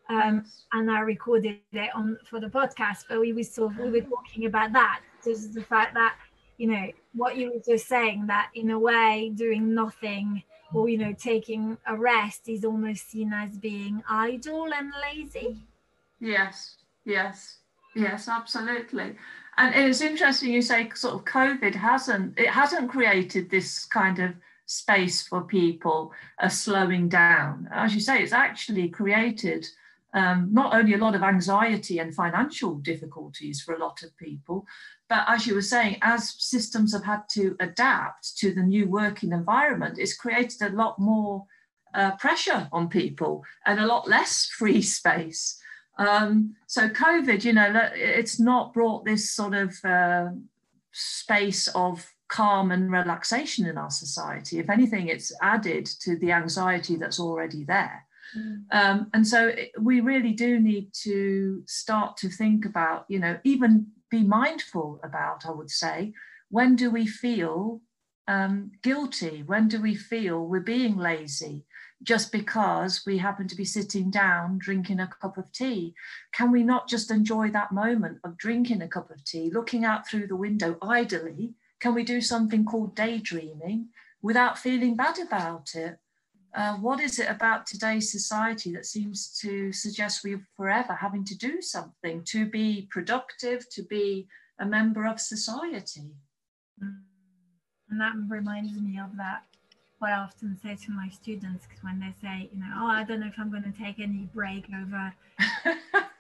um, 0.09 0.45
and 0.73 0.91
i 0.91 1.01
recorded 1.01 1.59
it 1.73 1.91
on 1.95 2.19
for 2.29 2.41
the 2.41 2.47
podcast 2.47 3.05
but 3.09 3.21
we 3.21 3.33
were 3.33 3.43
sort 3.43 3.73
of 3.73 3.79
we 3.79 3.91
were 3.91 4.07
talking 4.07 4.47
about 4.47 4.73
that 4.73 5.01
just 5.25 5.55
the 5.55 5.63
fact 5.63 5.95
that 5.95 6.15
you 6.59 6.69
know 6.69 6.91
what 7.15 7.37
you 7.37 7.53
were 7.53 7.63
just 7.67 7.89
saying 7.89 8.27
that 8.27 8.51
in 8.55 8.71
a 8.71 8.79
way 8.79 9.33
doing 9.35 9.75
nothing 9.75 10.43
or 10.75 10.89
you 10.89 10.99
know 10.99 11.13
taking 11.13 11.79
a 11.87 11.97
rest 11.97 12.49
is 12.49 12.65
almost 12.65 13.11
seen 13.11 13.33
as 13.33 13.57
being 13.57 14.03
idle 14.09 14.69
and 14.75 14.93
lazy. 15.01 15.57
Yes 16.21 16.77
yes 17.05 17.59
yes 17.95 18.29
absolutely. 18.29 19.17
And 19.57 19.75
it's 19.75 20.01
interesting 20.01 20.53
you 20.53 20.63
say 20.63 20.91
sort 20.95 21.15
of 21.15 21.25
covid 21.25 21.75
hasn't 21.75 22.39
it 22.39 22.49
hasn't 22.49 22.91
created 22.91 23.51
this 23.51 23.85
kind 23.85 24.19
of 24.19 24.33
space 24.67 25.27
for 25.27 25.43
people 25.43 26.13
uh, 26.41 26.49
slowing 26.49 27.09
down. 27.09 27.69
As 27.73 27.95
you 27.95 28.01
say 28.01 28.23
it's 28.23 28.33
actually 28.33 28.89
created 28.89 29.67
um, 30.15 30.49
not 30.53 30.75
only 30.75 30.95
a 30.95 30.99
lot 30.99 31.17
of 31.17 31.23
anxiety 31.23 31.99
and 31.99 32.15
financial 32.15 32.77
difficulties 32.77 33.61
for 33.61 33.75
a 33.75 33.79
lot 33.81 34.03
of 34.03 34.17
people, 34.17 34.65
but 35.09 35.25
as 35.29 35.47
you 35.47 35.55
were 35.55 35.63
saying, 35.63 35.99
as 36.03 36.35
systems 36.39 36.95
have 36.95 37.05
had 37.05 37.23
to 37.33 37.57
adapt 37.61 38.37
to 38.39 38.55
the 38.55 38.63
new 38.63 38.89
working 38.89 39.33
environment, 39.33 39.99
it's 39.99 40.17
created 40.17 40.63
a 40.63 40.77
lot 40.77 40.99
more 40.99 41.45
uh, 41.95 42.13
pressure 42.17 42.69
on 42.73 42.89
people 42.89 43.45
and 43.67 43.81
a 43.81 43.87
lot 43.87 44.09
less 44.09 44.47
free 44.59 44.83
space. 44.83 45.61
Um, 45.99 46.55
so 46.67 46.89
COVID, 46.89 47.45
you 47.45 47.53
know, 47.53 47.91
it's 47.95 48.41
not 48.41 48.73
brought 48.73 49.05
this 49.05 49.31
sort 49.31 49.55
of 49.55 49.77
uh, 49.85 50.29
space 50.93 51.69
of 51.69 52.09
calm 52.29 52.73
and 52.73 52.91
relaxation 52.91 53.67
in 53.67 53.79
our 53.79 53.91
society. 53.91 54.59
If 54.59 54.71
anything, 54.71 55.09
it's 55.09 55.33
added 55.43 55.87
to 56.01 56.17
the 56.19 56.33
anxiety 56.33 56.97
that's 56.97 57.21
already 57.21 57.65
there. 57.65 58.07
Mm. 58.37 58.65
Um, 58.73 59.11
and 59.13 59.27
so 59.27 59.53
we 59.81 60.01
really 60.01 60.33
do 60.33 60.59
need 60.59 60.91
to 61.03 61.63
start 61.67 62.17
to 62.19 62.29
think 62.29 62.65
about, 62.65 63.05
you 63.09 63.19
know, 63.19 63.39
even 63.45 63.87
be 64.11 64.23
mindful 64.23 65.01
about, 65.03 65.47
I 65.47 65.51
would 65.51 65.71
say, 65.71 66.13
when 66.51 66.77
do 66.77 66.91
we 66.91 67.07
feel 67.07 67.81
um, 68.29 68.73
guilty? 68.83 69.43
When 69.45 69.69
do 69.69 69.81
we 69.81 69.95
feel 69.95 70.47
we're 70.47 70.61
being 70.61 70.97
lazy 70.97 71.65
just 72.03 72.33
because 72.33 73.03
we 73.07 73.19
happen 73.19 73.49
to 73.49 73.57
be 73.57 73.65
sitting 73.65 74.11
down 74.11 74.59
drinking 74.59 75.01
a 75.01 75.11
cup 75.21 75.39
of 75.39 75.51
tea? 75.53 75.95
Can 76.33 76.51
we 76.53 76.63
not 76.63 76.89
just 76.89 77.11
enjoy 77.11 77.51
that 77.51 77.73
moment 77.73 78.19
of 78.25 78.37
drinking 78.37 78.83
a 78.83 78.89
cup 78.89 79.11
of 79.11 79.25
tea, 79.25 79.51
looking 79.53 79.85
out 79.85 80.07
through 80.07 80.27
the 80.27 80.37
window 80.37 80.77
idly? 80.83 81.55
Can 81.81 81.95
we 81.95 82.05
do 82.05 82.21
something 82.21 82.65
called 82.65 82.97
daydreaming 82.97 83.89
without 84.23 84.59
feeling 84.59 84.97
bad 84.97 85.19
about 85.19 85.75
it? 85.75 85.99
Uh, 86.55 86.77
what 86.77 87.01
is 87.01 87.19
it 87.19 87.29
about 87.29 87.67
today's 87.67 88.13
society 88.13 88.73
that 88.73 88.87
seems 88.87 89.37
to 89.41 89.73
suggest 89.73 90.23
we're 90.23 90.47
forever 90.57 90.95
having 90.95 91.25
to 91.25 91.37
do 91.37 91.61
something 91.61 92.23
to 92.25 92.47
be 92.47 92.87
productive, 92.91 93.69
to 93.71 93.83
be 93.83 94.29
a 94.61 94.67
member 94.67 95.05
of 95.05 95.21
society? 95.21 96.13
And 96.81 98.01
that 98.01 98.13
reminds 98.29 98.81
me 98.81 98.99
of 99.01 99.17
that 99.17 99.43
what 99.99 100.11
I 100.11 100.19
often 100.19 100.59
say 100.63 100.77
to 100.85 100.91
my 100.91 101.09
students 101.09 101.67
because 101.67 101.83
when 101.83 101.99
they 101.99 102.15
say, 102.21 102.51
you 102.53 102.61
know, 102.61 102.67
oh, 102.77 102.87
I 102.87 103.05
don't 103.05 103.21
know 103.21 103.27
if 103.27 103.35
I'm 103.39 103.51
going 103.51 103.63
to 103.63 103.73
take 103.73 103.99
any 103.99 104.29
break 104.35 104.67
over. 104.69 105.15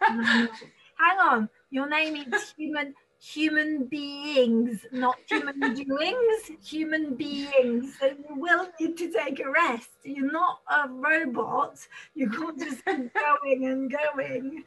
Hang 0.01 1.19
on, 1.21 1.49
your 1.71 1.89
name 1.89 2.17
is 2.17 2.55
human 2.57 2.95
human 3.25 3.87
beings, 3.87 4.85
not 4.93 5.17
human 5.29 5.59
doings, 5.75 6.51
human 6.63 7.15
beings. 7.15 7.95
So 7.99 8.07
you 8.07 8.37
will 8.37 8.69
need 8.79 8.97
to 8.99 9.11
take 9.11 9.41
a 9.41 9.51
rest. 9.51 9.91
You're 10.05 10.31
not 10.31 10.61
a 10.71 10.89
robot. 10.89 11.79
You 12.15 12.29
can't 12.29 12.59
just 12.59 12.85
keep 12.85 13.15
going 13.25 13.67
and 13.67 13.91
going. 13.91 14.65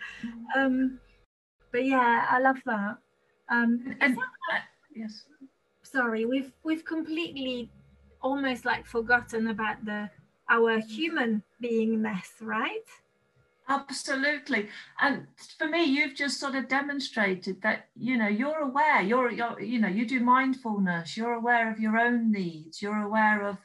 Um, 0.56 1.00
but 1.72 1.86
yeah, 1.86 2.26
I 2.30 2.40
love 2.40 2.58
that. 2.66 2.98
Um, 3.50 3.96
and, 4.02 4.18
uh, 4.18 4.60
yes. 4.96 5.26
Sorry, 5.84 6.26
we've 6.26 6.52
we've 6.64 6.84
completely 6.84 7.70
almost 8.22 8.66
like 8.66 8.86
forgotten 8.86 9.48
about 9.48 9.86
the 9.86 10.10
our 10.50 10.80
human 10.80 11.44
beingness, 11.64 12.28
right? 12.42 12.88
Absolutely. 13.70 14.70
And 15.02 15.28
for 15.58 15.68
me, 15.68 15.84
you've 15.84 16.16
just 16.16 16.40
sort 16.40 16.56
of 16.56 16.70
demonstrated 16.70 17.62
that, 17.64 17.88
you 17.98 18.18
know, 18.18 18.28
you're 18.28 18.60
aware, 18.60 19.02
you're, 19.02 19.30
you're, 19.30 19.60
you 19.60 19.80
know, 19.80 19.90
you 19.90 20.08
do 20.08 20.22
mindfulness, 20.22 21.18
you're 21.18 21.34
aware 21.34 21.70
of 21.70 21.80
your 21.80 21.98
own 21.98 22.32
needs, 22.32 22.82
you're 22.82 23.04
aware 23.04 23.46
of 23.46 23.58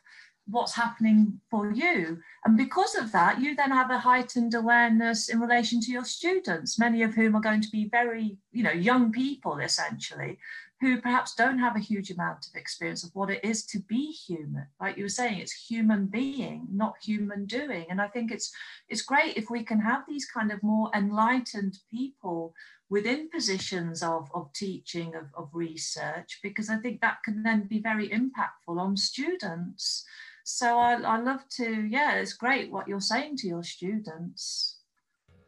what's 0.48 0.74
happening 0.74 1.40
for 1.48 1.70
you. 1.70 2.18
And 2.44 2.56
because 2.56 2.96
of 2.96 3.12
that, 3.12 3.40
you 3.40 3.54
then 3.54 3.70
have 3.70 3.90
a 3.92 3.98
heightened 3.98 4.54
awareness 4.54 5.28
in 5.28 5.38
relation 5.38 5.80
to 5.82 5.92
your 5.92 6.04
students, 6.04 6.80
many 6.80 7.02
of 7.02 7.14
whom 7.14 7.36
are 7.36 7.40
going 7.40 7.60
to 7.60 7.70
be 7.70 7.88
very, 7.88 8.36
you 8.50 8.64
know, 8.64 8.72
young 8.72 9.12
people 9.12 9.58
essentially, 9.58 10.38
who 10.82 11.00
perhaps 11.00 11.36
don't 11.36 11.60
have 11.60 11.76
a 11.76 11.86
huge 11.90 12.10
amount 12.10 12.48
of 12.48 12.56
experience 12.56 13.04
of 13.04 13.14
what 13.14 13.30
it 13.30 13.42
is 13.44 13.64
to 13.66 13.78
be 13.78 14.10
human. 14.10 14.66
Like 14.80 14.96
you 14.96 15.04
were 15.04 15.08
saying, 15.20 15.38
it's 15.38 15.52
human 15.52 16.06
being, 16.06 16.66
not 16.72 16.94
human 17.00 17.46
doing. 17.46 17.86
And 17.88 18.00
I 18.00 18.08
think 18.08 18.32
it's 18.32 18.52
it's 18.88 19.02
great 19.02 19.36
if 19.36 19.48
we 19.48 19.62
can 19.62 19.78
have 19.78 20.02
these 20.08 20.26
kind 20.26 20.50
of 20.50 20.60
more 20.60 20.90
enlightened 20.92 21.78
people 21.88 22.52
within 22.90 23.30
positions 23.30 24.02
of, 24.02 24.28
of 24.34 24.52
teaching, 24.52 25.14
of, 25.14 25.26
of 25.34 25.48
research, 25.52 26.40
because 26.42 26.68
I 26.68 26.78
think 26.78 27.00
that 27.00 27.22
can 27.24 27.44
then 27.44 27.68
be 27.68 27.80
very 27.80 28.08
impactful 28.08 28.76
on 28.76 28.96
students. 28.96 30.04
So 30.44 30.78
I, 30.78 30.94
I 31.00 31.18
love 31.20 31.42
to, 31.58 31.86
yeah, 31.96 32.16
it's 32.16 32.32
great 32.32 32.72
what 32.72 32.88
you're 32.88 33.00
saying 33.00 33.36
to 33.38 33.46
your 33.46 33.62
students. 33.62 34.80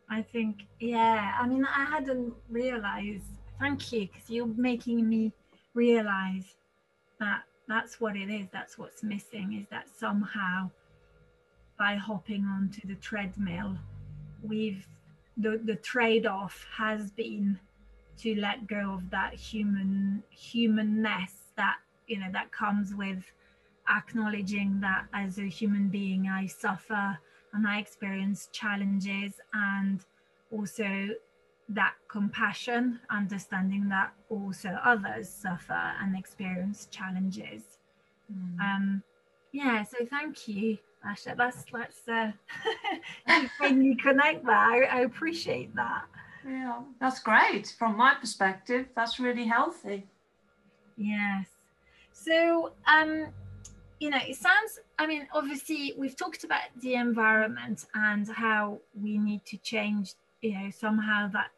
I 0.08 0.22
think, 0.22 0.62
yeah, 0.78 1.32
I 1.40 1.48
mean, 1.48 1.64
I 1.64 1.84
hadn't 1.84 2.32
realized 2.48 3.24
thank 3.58 3.92
you 3.92 4.06
because 4.06 4.28
you're 4.28 4.46
making 4.46 5.08
me 5.08 5.32
realize 5.74 6.56
that 7.20 7.42
that's 7.68 8.00
what 8.00 8.16
it 8.16 8.30
is 8.30 8.46
that's 8.52 8.78
what's 8.78 9.02
missing 9.02 9.58
is 9.60 9.66
that 9.70 9.88
somehow 9.88 10.70
by 11.78 11.94
hopping 11.94 12.44
onto 12.44 12.86
the 12.86 12.94
treadmill 12.96 13.76
we've 14.42 14.86
the, 15.36 15.60
the 15.64 15.74
trade-off 15.76 16.64
has 16.76 17.10
been 17.10 17.58
to 18.18 18.36
let 18.36 18.66
go 18.68 18.94
of 18.94 19.10
that 19.10 19.34
human 19.34 20.22
humanness 20.30 21.32
that 21.56 21.76
you 22.06 22.18
know 22.20 22.28
that 22.32 22.52
comes 22.52 22.94
with 22.94 23.24
acknowledging 23.90 24.78
that 24.80 25.06
as 25.12 25.38
a 25.38 25.48
human 25.48 25.88
being 25.88 26.28
i 26.28 26.46
suffer 26.46 27.18
and 27.52 27.66
i 27.66 27.78
experience 27.78 28.48
challenges 28.52 29.34
and 29.52 30.04
also 30.52 31.08
that 31.70 31.94
compassion, 32.08 33.00
understanding 33.10 33.88
that 33.88 34.12
also 34.28 34.78
others 34.84 35.28
suffer 35.28 35.92
and 36.00 36.16
experience 36.16 36.88
challenges. 36.90 37.78
Mm. 38.32 38.60
Um, 38.60 39.02
yeah, 39.52 39.82
so 39.82 40.04
thank 40.10 40.48
you, 40.48 40.78
Asha. 41.06 41.36
That's 41.36 41.64
that's 41.72 42.08
uh, 42.08 42.32
when 43.58 43.82
you 43.84 43.96
connect 43.96 44.44
that. 44.46 44.68
I, 44.72 44.98
I 44.98 45.00
appreciate 45.00 45.74
that. 45.74 46.04
Yeah, 46.46 46.80
that's 47.00 47.20
great. 47.20 47.74
From 47.78 47.96
my 47.96 48.14
perspective, 48.14 48.88
that's 48.94 49.18
really 49.18 49.46
healthy. 49.46 50.06
Yes. 50.96 51.46
So, 52.12 52.72
um, 52.86 53.28
you 54.00 54.10
know, 54.10 54.18
it 54.26 54.36
sounds. 54.36 54.80
I 54.98 55.06
mean, 55.06 55.26
obviously, 55.32 55.94
we've 55.96 56.16
talked 56.16 56.44
about 56.44 56.62
the 56.80 56.94
environment 56.94 57.86
and 57.94 58.28
how 58.28 58.80
we 59.00 59.18
need 59.18 59.44
to 59.46 59.56
change 59.58 60.14
you 60.44 60.52
know 60.52 60.70
somehow 60.70 61.28
that 61.32 61.50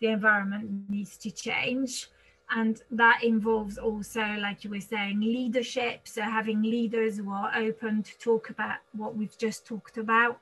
the 0.00 0.08
environment 0.08 0.70
needs 0.88 1.16
to 1.18 1.30
change. 1.30 2.08
And 2.50 2.80
that 2.90 3.24
involves 3.24 3.78
also 3.78 4.20
like 4.38 4.64
you 4.64 4.70
were 4.70 4.80
saying 4.80 5.20
leadership. 5.20 6.06
So 6.06 6.20
having 6.20 6.60
leaders 6.62 7.16
who 7.16 7.30
are 7.30 7.50
open 7.56 8.02
to 8.02 8.18
talk 8.18 8.50
about 8.50 8.76
what 8.92 9.16
we've 9.16 9.36
just 9.38 9.66
talked 9.66 9.96
about. 9.96 10.38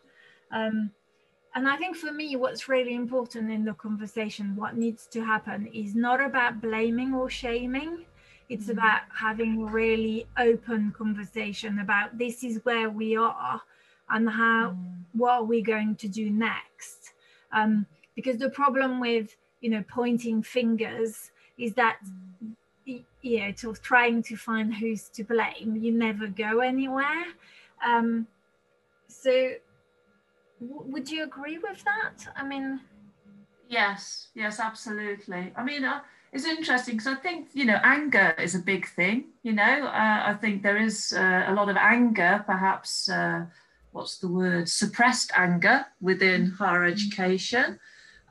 Um, 0.50 0.90
and 1.54 1.68
i 1.68 1.76
think 1.76 1.94
for 1.96 2.10
me 2.10 2.34
what's 2.34 2.66
really 2.66 2.94
important 2.94 3.50
in 3.50 3.62
the 3.62 3.74
conversation 3.74 4.56
what 4.56 4.74
needs 4.74 5.06
to 5.06 5.22
happen 5.22 5.66
is 5.66 5.94
not 5.94 6.18
about 6.24 6.60
blaming 6.60 7.14
or 7.14 7.28
shaming. 7.30 8.04
It's 8.48 8.64
mm-hmm. 8.64 8.78
about 8.78 9.02
having 9.14 9.66
really 9.66 10.26
open 10.38 10.92
conversation 10.96 11.78
about 11.78 12.18
this 12.18 12.42
is 12.42 12.60
where 12.64 12.90
we 12.90 13.16
are 13.16 13.60
and 14.10 14.28
how 14.28 14.70
mm. 14.70 14.94
what 15.12 15.32
are 15.32 15.44
we 15.44 15.62
going 15.62 15.94
to 15.96 16.08
do 16.08 16.30
next 16.30 17.01
um, 17.52 17.86
because 18.14 18.36
the 18.38 18.50
problem 18.50 19.00
with 19.00 19.36
you 19.60 19.70
know 19.70 19.84
pointing 19.88 20.42
fingers 20.42 21.30
is 21.58 21.74
that 21.74 21.98
you 22.84 23.04
know 23.22 23.70
of 23.70 23.82
trying 23.82 24.22
to 24.22 24.36
find 24.36 24.74
who's 24.74 25.08
to 25.08 25.24
blame 25.24 25.76
you 25.76 25.92
never 25.92 26.26
go 26.26 26.60
anywhere. 26.60 27.26
Um, 27.86 28.26
so 29.08 29.52
would 30.60 31.10
you 31.10 31.24
agree 31.24 31.58
with 31.58 31.82
that? 31.84 32.32
I 32.36 32.46
mean 32.46 32.80
yes 33.68 34.28
yes 34.34 34.60
absolutely. 34.60 35.52
I 35.56 35.62
mean 35.62 35.84
uh, 35.84 36.00
it's 36.32 36.46
interesting 36.46 36.96
because 36.96 37.12
i 37.12 37.14
think 37.14 37.48
you 37.52 37.64
know 37.64 37.78
anger 37.84 38.34
is 38.38 38.54
a 38.54 38.58
big 38.58 38.86
thing 38.88 39.24
you 39.42 39.52
know? 39.52 39.86
Uh, 39.86 40.22
i 40.26 40.34
think 40.40 40.62
there 40.62 40.78
is 40.78 41.12
uh, 41.16 41.44
a 41.46 41.52
lot 41.52 41.68
of 41.68 41.76
anger 41.76 42.42
perhaps 42.46 43.08
uh, 43.08 43.44
what's 43.92 44.18
the 44.18 44.28
word 44.28 44.68
suppressed 44.68 45.30
anger 45.36 45.86
within 46.00 46.46
higher 46.50 46.84
education 46.84 47.78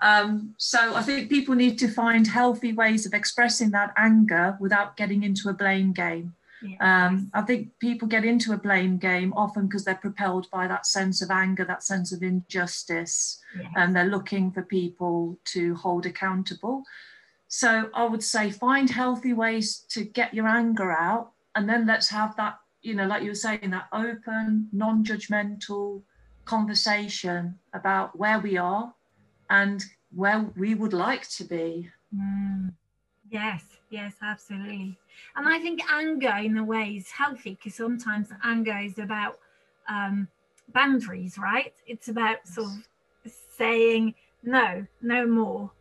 um, 0.02 0.56
so 0.58 0.96
I 0.96 1.04
think 1.04 1.30
people 1.30 1.54
need 1.54 1.78
to 1.78 1.88
find 1.88 2.26
healthy 2.26 2.74
ways 2.74 3.06
of 3.06 3.14
expressing 3.14 3.70
that 3.72 3.94
anger 3.96 4.58
without 4.60 4.98
getting 4.98 5.22
into 5.22 5.48
a 5.48 5.54
blame 5.54 5.94
game. 5.94 6.34
Um, 6.80 7.32
I 7.34 7.42
think 7.42 7.70
people 7.80 8.08
get 8.08 8.24
into 8.24 8.54
a 8.54 8.58
blame 8.58 8.98
game 8.98 9.34
often 9.34 9.66
because 9.66 9.84
they're 9.84 9.96
propelled 9.96 10.50
by 10.52 10.68
that 10.68 10.86
sense 10.86 11.22
of 11.22 11.32
anger, 11.32 11.66
that 11.66 11.84
sense 11.84 12.12
of 12.12 12.22
injustice, 12.22 13.42
yes. 13.58 13.72
and 13.76 13.96
they're 13.96 14.06
looking 14.06 14.52
for 14.52 14.62
people 14.62 15.40
to 15.46 15.76
hold 15.76 16.06
accountable. 16.06 16.84
So 17.48 17.90
I 17.94 18.06
would 18.06 18.24
say 18.24 18.52
find 18.52 18.90
healthy 18.90 19.34
ways 19.34 19.80
to 19.90 20.04
get 20.04 20.34
your 20.34 20.48
anger 20.48 20.92
out, 20.92 21.32
and 21.56 21.68
then 21.68 21.88
let's 21.88 22.10
have 22.10 22.36
that, 22.38 22.60
you 22.82 22.96
know, 22.96 23.06
like 23.06 23.24
you 23.24 23.30
were 23.30 23.36
saying, 23.36 23.72
that 23.72 23.88
open, 23.94 24.68
non 24.72 25.04
judgmental 25.04 26.02
conversation 26.46 27.60
about 27.74 28.18
where 28.18 28.40
we 28.40 28.58
are 28.58 28.94
and 29.50 29.84
where 30.14 30.50
we 30.58 30.76
would 30.76 30.94
like 30.94 31.28
to 31.30 31.44
be. 31.44 31.90
Mm. 32.16 32.74
Yes, 33.30 33.64
yes, 33.90 34.16
absolutely. 34.22 34.98
And 35.36 35.48
I 35.48 35.60
think 35.60 35.82
anger, 35.90 36.36
in 36.38 36.58
a 36.58 36.64
way, 36.64 36.96
is 36.98 37.10
healthy 37.12 37.52
because 37.56 37.76
sometimes 37.76 38.28
anger 38.44 38.78
is 38.78 39.00
about 39.00 39.40
um, 39.88 40.28
boundaries, 40.74 41.38
right? 41.38 41.74
It's 41.88 42.10
about 42.10 42.46
sort 42.46 42.68
of 43.26 43.32
saying 43.58 44.16
no, 44.44 44.86
no 45.02 45.28
more. 45.28 45.72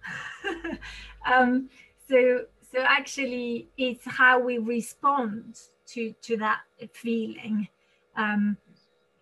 um, 1.27 1.71
so, 2.09 2.45
so 2.73 2.81
actually, 2.81 3.69
it's 3.77 4.05
how 4.05 4.39
we 4.39 4.59
respond 4.59 5.59
to 5.92 6.12
to 6.22 6.37
that 6.38 6.61
feeling. 6.92 7.68
Um, 8.16 8.57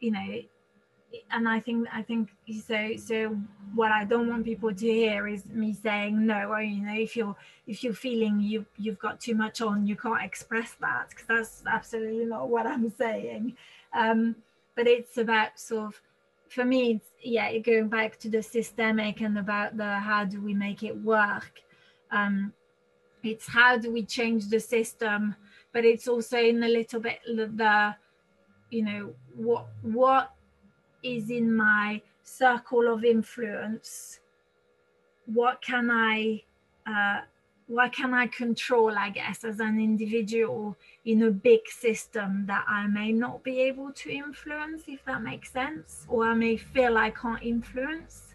you 0.01 0.13
know, 0.13 0.41
and 1.31 1.49
I 1.49 1.61
think 1.61 1.89
I 1.93 2.03
think 2.03 2.31
so 2.67 2.97
so 2.97 3.37
what 3.75 3.93
I 3.93 4.05
don't 4.05 4.29
want 4.29 4.45
people 4.45 4.75
to 4.75 4.87
hear 4.87 5.27
is 5.27 5.47
me 5.47 5.73
saying 5.73 6.27
no 6.27 6.51
or 6.51 6.61
you 6.61 6.85
know 6.85 6.95
if 6.95 7.17
you're 7.17 7.37
if 7.67 7.83
you're 7.83 7.95
feeling 7.95 8.41
you 8.41 8.67
you've 8.77 8.99
got 8.99 9.21
too 9.21 9.35
much 9.35 9.61
on 9.61 9.87
you 9.87 9.97
can't 9.97 10.23
express 10.23 10.75
that 10.81 11.09
because 11.11 11.27
that's 11.27 11.63
absolutely 11.67 12.27
not 12.27 12.49
what 12.49 12.67
I'm 12.67 12.91
saying 12.91 13.57
um, 13.95 14.37
but 14.77 14.87
it's 14.87 15.17
about 15.17 15.59
sort 15.59 15.87
of 15.87 16.01
for 16.49 16.65
me 16.65 16.93
it's 16.93 17.09
yeah 17.23 17.57
going 17.59 17.89
back 17.89 18.19
to 18.21 18.29
the 18.29 18.43
systemic 18.43 19.21
and 19.21 19.39
about 19.39 19.77
the 19.77 19.99
how 19.99 20.25
do 20.25 20.43
we 20.43 20.55
make 20.55 20.83
it 20.83 20.97
work 20.97 21.63
um, 22.11 22.53
it's 23.23 23.49
how 23.49 23.79
do 23.79 23.91
we 23.91 24.03
change 24.03 24.49
the 24.49 24.61
system 24.61 25.35
but 25.73 25.85
it's 25.85 26.09
also 26.09 26.39
in 26.39 26.63
a 26.63 26.69
little 26.69 27.01
bit 27.01 27.21
the 27.27 27.95
you 28.71 28.83
know 28.83 29.15
what 29.35 29.67
what 29.83 30.33
is 31.03 31.31
in 31.31 31.55
my 31.55 32.01
circle 32.23 32.93
of 32.93 33.05
influence 33.05 34.21
what 35.27 35.61
can 35.63 35.91
i 35.91 36.43
uh, 36.87 37.21
what 37.69 37.93
can 37.93 38.15
I 38.15 38.27
control, 38.27 38.97
I 38.97 39.11
guess, 39.11 39.45
as 39.45 39.61
an 39.61 39.79
individual 39.79 40.77
in 41.05 41.23
a 41.23 41.31
big 41.31 41.69
system 41.69 42.47
that 42.47 42.65
I 42.67 42.87
may 42.87 43.13
not 43.13 43.45
be 43.45 43.61
able 43.61 43.93
to 43.93 44.11
influence, 44.11 44.85
if 44.89 45.05
that 45.05 45.23
makes 45.23 45.53
sense, 45.53 46.07
or 46.09 46.25
I 46.25 46.35
may 46.35 46.57
feel 46.57 46.97
I 46.97 47.11
can't 47.11 47.43
influence? 47.43 48.28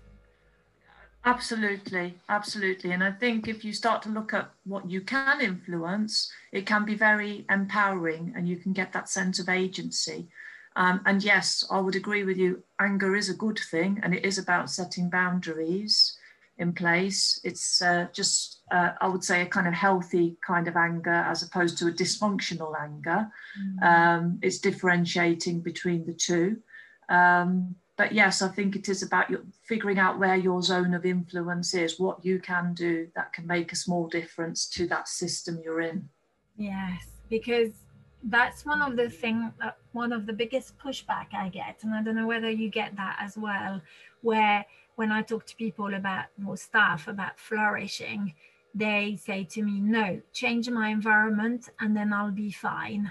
Absolutely, 1.25 2.15
absolutely. 2.27 2.91
And 2.91 3.03
I 3.03 3.11
think 3.11 3.47
if 3.47 3.63
you 3.63 3.71
start 3.71 4.01
to 4.03 4.09
look 4.09 4.33
at 4.33 4.51
what 4.65 4.89
you 4.89 4.99
can 4.99 5.39
influence, 5.39 6.29
it 6.51 6.65
can 6.65 6.83
be 6.83 6.95
very 6.95 7.45
empowering 7.49 8.33
and 8.35 8.47
you 8.47 8.57
can 8.57 8.73
get 8.73 8.91
that 8.91 9.07
sense 9.07 9.39
of 9.39 9.47
agency. 9.47 10.27
Um, 10.75 11.01
and 11.05 11.23
yes, 11.23 11.63
I 11.71 11.79
would 11.79 11.95
agree 11.95 12.23
with 12.23 12.37
you. 12.37 12.63
Anger 12.79 13.15
is 13.15 13.29
a 13.29 13.35
good 13.35 13.59
thing 13.71 14.01
and 14.03 14.13
it 14.13 14.25
is 14.25 14.37
about 14.37 14.69
setting 14.69 15.09
boundaries 15.09 16.17
in 16.57 16.73
place. 16.73 17.39
It's 17.45 17.81
uh, 17.81 18.07
just, 18.11 18.59
uh, 18.71 18.91
I 18.99 19.07
would 19.07 19.23
say, 19.23 19.41
a 19.41 19.45
kind 19.45 19.67
of 19.67 19.73
healthy 19.73 20.35
kind 20.45 20.67
of 20.67 20.75
anger 20.75 21.09
as 21.09 21.41
opposed 21.41 21.77
to 21.77 21.87
a 21.87 21.91
dysfunctional 21.91 22.73
anger. 22.77 23.29
Mm. 23.57 23.83
Um, 23.83 24.39
it's 24.41 24.59
differentiating 24.59 25.61
between 25.61 26.05
the 26.05 26.13
two. 26.13 26.57
Um, 27.07 27.75
but 28.03 28.11
yes, 28.11 28.41
I 28.41 28.49
think 28.49 28.75
it 28.75 28.89
is 28.89 29.01
about 29.01 29.29
your, 29.29 29.39
figuring 29.61 29.97
out 29.97 30.19
where 30.19 30.35
your 30.35 30.61
zone 30.61 30.93
of 30.93 31.05
influence 31.05 31.73
is, 31.73 32.01
what 32.01 32.25
you 32.25 32.37
can 32.37 32.73
do 32.73 33.07
that 33.15 33.31
can 33.31 33.47
make 33.47 33.71
a 33.71 33.77
small 33.77 34.09
difference 34.09 34.65
to 34.71 34.85
that 34.87 35.07
system 35.07 35.61
you're 35.63 35.79
in. 35.79 36.09
Yes, 36.57 37.05
because 37.29 37.71
that's 38.23 38.65
one 38.65 38.81
of 38.81 38.97
the 38.97 39.09
thing, 39.09 39.53
uh, 39.61 39.71
one 39.93 40.11
of 40.11 40.25
the 40.25 40.33
biggest 40.33 40.77
pushback 40.77 41.27
I 41.33 41.47
get, 41.47 41.77
and 41.83 41.93
I 41.93 42.03
don't 42.03 42.17
know 42.17 42.27
whether 42.27 42.49
you 42.49 42.69
get 42.69 42.93
that 42.97 43.15
as 43.21 43.37
well, 43.37 43.79
where 44.21 44.65
when 44.95 45.09
I 45.13 45.21
talk 45.21 45.45
to 45.45 45.55
people 45.55 45.93
about 45.93 46.25
more 46.37 46.57
staff 46.57 47.07
about 47.07 47.39
flourishing, 47.39 48.33
they 48.75 49.15
say 49.15 49.45
to 49.51 49.63
me, 49.63 49.79
no, 49.79 50.21
change 50.33 50.69
my 50.69 50.89
environment 50.89 51.69
and 51.79 51.95
then 51.95 52.11
I'll 52.11 52.31
be 52.31 52.51
fine. 52.51 53.09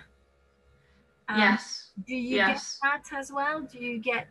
Um, 1.31 1.38
yes. 1.38 1.92
Do 2.07 2.14
you 2.14 2.37
yes. 2.37 2.78
get 2.83 2.90
that 3.11 3.18
as 3.18 3.33
well? 3.33 3.62
Do 3.62 3.78
you 3.78 3.98
get 3.98 4.28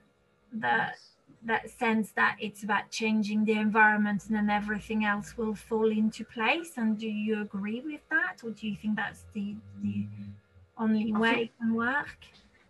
that 0.53 0.95
that 1.43 1.69
sense 1.71 2.11
that 2.11 2.35
it's 2.39 2.63
about 2.63 2.91
changing 2.91 3.45
the 3.45 3.53
environment 3.53 4.23
and 4.27 4.35
then 4.35 4.49
everything 4.49 5.05
else 5.05 5.35
will 5.37 5.55
fall 5.55 5.89
into 5.89 6.23
place? 6.23 6.73
And 6.77 6.99
do 6.99 7.07
you 7.07 7.41
agree 7.41 7.81
with 7.83 8.01
that? 8.11 8.43
Or 8.43 8.51
do 8.51 8.67
you 8.67 8.75
think 8.75 8.95
that's 8.95 9.25
the 9.33 9.55
the 9.81 10.05
only 10.77 11.11
way 11.13 11.43
it 11.43 11.51
can 11.59 11.73
work? 11.73 12.17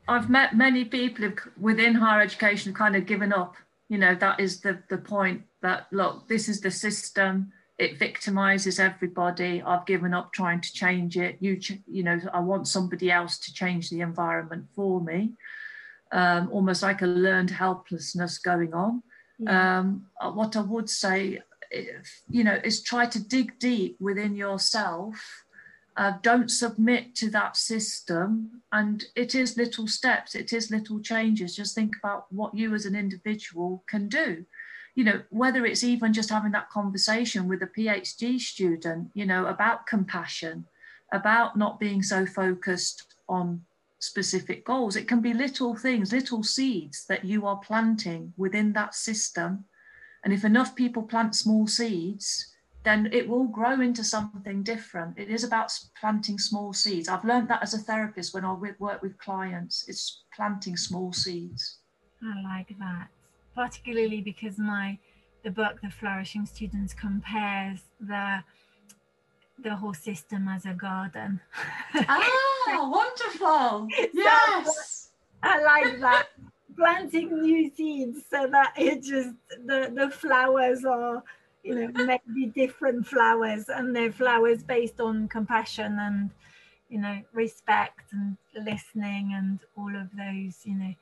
I've 0.08 0.30
met 0.30 0.56
many 0.56 0.86
people 0.86 1.32
within 1.60 1.94
higher 1.96 2.22
education 2.22 2.74
kind 2.74 2.96
of 2.96 3.06
given 3.06 3.32
up 3.32 3.56
you 3.91 3.98
know 3.98 4.15
that 4.15 4.39
is 4.39 4.62
the 4.62 4.82
the 4.89 4.98
point 4.98 5.41
that 5.62 5.88
look 5.91 6.28
this 6.30 6.48
is 6.48 6.62
the 6.62 6.72
system 6.72 7.52
it 7.78 8.00
victimizes 8.00 8.80
everybody 8.80 9.62
i've 9.63 9.86
given 9.86 10.13
up 10.13 10.32
trying 10.32 10.62
to 10.62 10.72
change 10.72 11.17
it 11.17 11.36
you 11.41 11.60
you 11.88 12.02
know 12.02 12.17
i 12.34 12.39
want 12.39 12.67
somebody 12.67 13.12
else 13.12 13.38
to 13.38 13.54
change 13.54 13.89
the 13.89 14.00
environment 14.00 14.65
for 14.74 15.02
me 15.02 15.34
um, 16.12 16.50
almost 16.52 16.84
like 16.84 17.02
a 17.02 17.08
learned 17.08 17.50
helplessness 17.50 18.38
going 18.38 18.74
on 18.74 19.02
yeah. 19.39 19.80
um, 19.80 20.06
uh, 20.19 20.32
what 20.32 20.56
i 20.56 20.62
would 20.62 20.89
say 20.89 21.39
if, 21.69 22.21
you 22.30 22.43
know 22.43 22.60
is 22.63 22.84
try 22.84 23.06
to 23.06 23.19
dig 23.19 23.58
deep 23.60 23.95
within 24.00 24.36
yourself 24.36 25.43
uh, 25.97 26.13
don't 26.21 26.50
submit 26.50 27.15
to 27.15 27.30
that 27.30 27.58
system. 27.58 28.62
And 28.71 29.06
it 29.15 29.36
is 29.36 29.58
little 29.58 29.88
steps, 29.88 30.36
it 30.36 30.54
is 30.54 30.71
little 30.71 31.00
changes. 31.00 31.56
Just 31.56 31.76
think 31.76 31.95
about 31.97 32.32
what 32.32 32.56
you 32.56 32.74
as 32.74 32.86
an 32.86 32.95
individual 32.95 33.84
can 33.88 34.08
do. 34.08 34.45
You 34.95 35.04
know, 35.04 35.21
whether 35.30 35.65
it's 35.65 35.84
even 35.84 36.13
just 36.13 36.30
having 36.30 36.52
that 36.52 36.69
conversation 36.69 37.47
with 37.47 37.62
a 37.62 37.67
PhD 37.67 38.39
student, 38.39 39.12
you 39.13 39.26
know, 39.26 39.45
about 39.45 39.88
compassion, 39.88 40.65
about 41.13 41.58
not 41.58 41.80
being 41.80 42.02
so 42.04 42.26
focused 42.26 43.15
on 43.30 43.63
specific 44.02 44.66
goals. 44.66 44.96
It 44.96 45.08
can 45.08 45.22
be 45.22 45.34
little 45.34 45.76
things, 45.76 46.12
little 46.12 46.44
seeds 46.44 47.06
that 47.06 47.24
you 47.24 47.46
are 47.46 47.58
planting 47.58 48.34
within 48.36 48.74
that 48.74 48.96
system. 48.96 49.66
And 50.24 50.34
if 50.34 50.44
enough 50.44 50.76
people 50.76 51.04
plant 51.04 51.36
small 51.36 51.68
seeds, 51.68 52.48
then 52.84 53.10
it 53.14 53.30
will 53.30 53.46
grow 53.46 53.80
into 53.80 54.04
something 54.04 54.64
different. 54.64 55.18
It 55.18 55.30
is 55.30 55.44
about 55.44 55.72
planting 56.00 56.40
small 56.40 56.74
seeds. 56.74 57.08
I've 57.08 57.24
learned 57.24 57.48
that 57.50 57.62
as 57.62 57.76
a 57.76 57.78
therapist 57.78 58.34
when 58.34 58.44
I 58.44 58.54
work 58.54 59.02
with 59.02 59.18
clients. 59.20 59.86
It's 59.88 60.24
planting 60.36 60.76
small 60.76 61.14
seeds. 61.14 61.78
I 62.24 62.42
like 62.42 62.76
that, 62.80 63.08
particularly 63.56 64.22
because 64.22 64.58
my 64.58 64.98
the 65.44 65.52
book 65.52 65.80
The 65.82 65.90
Flourishing 65.90 66.46
Students 66.46 66.94
compares 66.94 67.82
the 68.00 68.44
the 69.63 69.76
whole 69.76 69.93
system 69.93 70.47
as 70.47 70.65
a 70.65 70.74
garden. 70.74 71.39
ah, 71.95 72.89
wonderful! 72.89 73.88
Yes, 74.13 75.10
I 75.43 75.62
like 75.62 76.00
that. 76.02 76.28
Planting 76.78 77.41
new 77.41 77.69
seeds 77.76 78.24
so 78.30 78.47
that 78.47 78.74
it 78.78 79.04
just 79.04 79.36
the 79.65 79.91
the 79.93 80.10
flowers 80.10 80.86
are 80.86 81.24
you 81.63 81.76
know 81.76 82.06
maybe 82.06 82.47
different 82.47 83.06
flowers 83.06 83.69
and 83.69 83.95
they're 83.95 84.12
flowers 84.12 84.63
based 84.63 85.00
on 85.00 85.28
compassion 85.28 85.97
and 86.00 86.32
you 86.89 87.00
know 87.00 87.21
respect 87.34 88.12
and 88.12 88.38
listening 88.56 89.34
and 89.36 89.60
all 89.78 89.95
of 89.95 90.10
those 90.15 90.60
you 90.63 90.76
know 90.76 90.93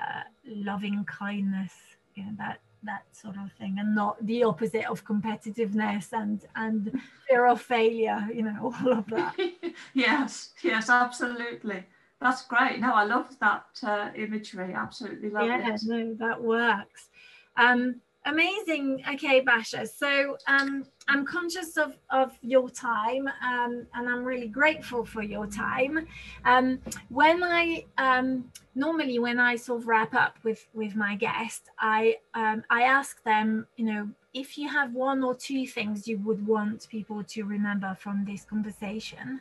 uh, 0.00 0.22
loving 0.46 1.04
kindness 1.04 1.72
you 2.14 2.24
know 2.24 2.32
that 2.38 2.60
that 2.86 3.04
sort 3.12 3.36
of 3.36 3.52
thing 3.58 3.76
and 3.78 3.94
not 3.94 4.16
the 4.26 4.42
opposite 4.44 4.86
of 4.86 5.04
competitiveness 5.04 6.12
and 6.12 6.44
and 6.54 7.00
fear 7.28 7.46
of 7.46 7.60
failure 7.60 8.26
you 8.32 8.42
know 8.42 8.72
all 8.84 8.92
of 8.92 9.06
that. 9.08 9.34
Yes 9.94 10.50
yes 10.62 10.88
absolutely. 10.88 11.84
That's 12.20 12.46
great. 12.46 12.80
No 12.80 12.94
i 12.94 13.04
love 13.04 13.36
that 13.40 13.66
uh, 13.82 14.10
imagery. 14.16 14.72
Absolutely 14.72 15.30
love 15.30 15.46
yeah, 15.46 15.74
it. 15.74 15.80
no 15.84 16.14
that 16.18 16.42
works. 16.42 17.08
Um 17.56 18.00
amazing. 18.26 19.02
Okay 19.14 19.40
Basia. 19.40 19.86
So 19.86 20.36
um, 20.46 20.84
i'm 21.08 21.24
conscious 21.24 21.76
of 21.76 21.96
of 22.10 22.36
your 22.42 22.68
time 22.68 23.28
um, 23.42 23.86
and 23.94 24.08
i'm 24.08 24.24
really 24.24 24.48
grateful 24.48 25.04
for 25.04 25.22
your 25.22 25.46
time. 25.46 26.06
Um, 26.44 26.80
when 27.08 27.42
i 27.42 27.84
um, 27.98 28.50
normally 28.74 29.18
when 29.18 29.38
i 29.38 29.56
sort 29.56 29.80
of 29.80 29.88
wrap 29.88 30.14
up 30.14 30.36
with 30.42 30.66
with 30.74 30.94
my 30.94 31.14
guest 31.16 31.70
i 31.78 32.16
um, 32.34 32.62
i 32.70 32.82
ask 32.82 33.22
them 33.24 33.66
you 33.76 33.84
know 33.86 34.08
if 34.34 34.58
you 34.58 34.68
have 34.68 34.92
one 34.92 35.22
or 35.22 35.34
two 35.34 35.66
things 35.66 36.06
you 36.06 36.18
would 36.18 36.46
want 36.46 36.86
people 36.90 37.22
to 37.24 37.44
remember 37.44 37.96
from 37.98 38.24
this 38.26 38.44
conversation 38.44 39.40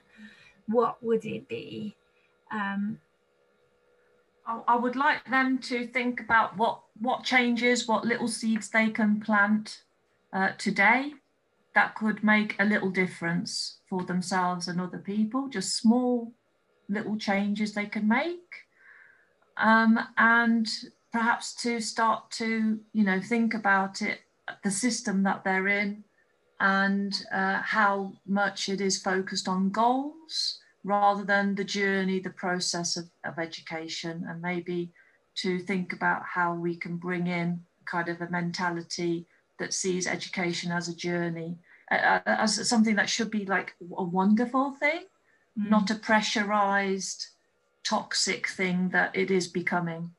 what 0.68 1.02
would 1.04 1.26
it 1.26 1.48
be? 1.48 1.96
Um, 2.52 3.00
I 4.48 4.76
would 4.76 4.96
like 4.96 5.26
them 5.30 5.58
to 5.60 5.88
think 5.88 6.20
about 6.20 6.56
what 6.58 6.82
what 7.00 7.24
changes, 7.24 7.88
what 7.88 8.06
little 8.06 8.28
seeds 8.28 8.70
they 8.70 8.90
can 8.90 9.20
plant 9.20 9.82
uh, 10.32 10.52
today 10.58 11.14
that 11.74 11.96
could 11.96 12.24
make 12.24 12.56
a 12.60 12.66
little 12.66 12.90
difference 12.90 13.80
for 13.90 14.04
themselves 14.04 14.68
and 14.68 14.80
other 14.80 15.00
people. 15.00 15.50
Just 15.50 15.76
small 15.76 16.32
little 16.88 17.18
changes 17.18 17.74
they 17.74 17.88
can 17.88 18.08
make, 18.08 18.66
um, 19.58 20.00
and 20.18 20.68
perhaps 21.12 21.54
to 21.64 21.80
start 21.80 22.30
to 22.32 22.80
you 22.94 23.04
know 23.04 23.20
think 23.20 23.54
about 23.56 24.02
it, 24.02 24.20
the 24.64 24.72
system 24.72 25.24
that 25.24 25.44
they're 25.44 25.68
in, 25.68 26.04
and 26.60 27.26
uh, 27.34 27.62
how 27.62 28.14
much 28.28 28.70
it 28.70 28.80
is 28.80 29.02
focused 29.02 29.48
on 29.48 29.72
goals 29.72 30.60
rather 30.86 31.26
than 31.26 31.56
the 31.56 31.64
journey, 31.64 32.20
the 32.20 32.30
process 32.30 32.96
of, 32.96 33.06
of 33.26 33.40
education, 33.40 34.24
and 34.30 34.42
maybe 34.42 34.92
to 35.34 35.60
think 35.60 35.92
about 35.92 36.22
how 36.24 36.54
we 36.54 36.76
can 36.76 36.96
bring 36.96 37.28
in 37.28 37.60
kind 37.86 38.08
of 38.08 38.22
a 38.22 38.30
mentality 38.30 39.26
that 39.58 39.74
sees 39.74 40.06
education 40.06 40.72
as 40.72 40.88
a 40.88 40.96
journey, 40.96 41.58
uh, 41.92 42.20
as 42.26 42.70
something 42.70 42.96
that 42.96 43.10
should 43.10 43.32
be 43.32 43.46
like 43.46 43.74
a 43.98 44.04
wonderful 44.04 44.72
thing, 44.74 45.02
mm. 45.60 45.70
not 45.70 45.90
a 45.90 45.96
pressurized, 45.96 47.28
toxic 47.84 48.48
thing 48.48 48.90
that 48.90 49.16
it 49.16 49.32
is 49.32 49.48
becoming. 49.48 50.12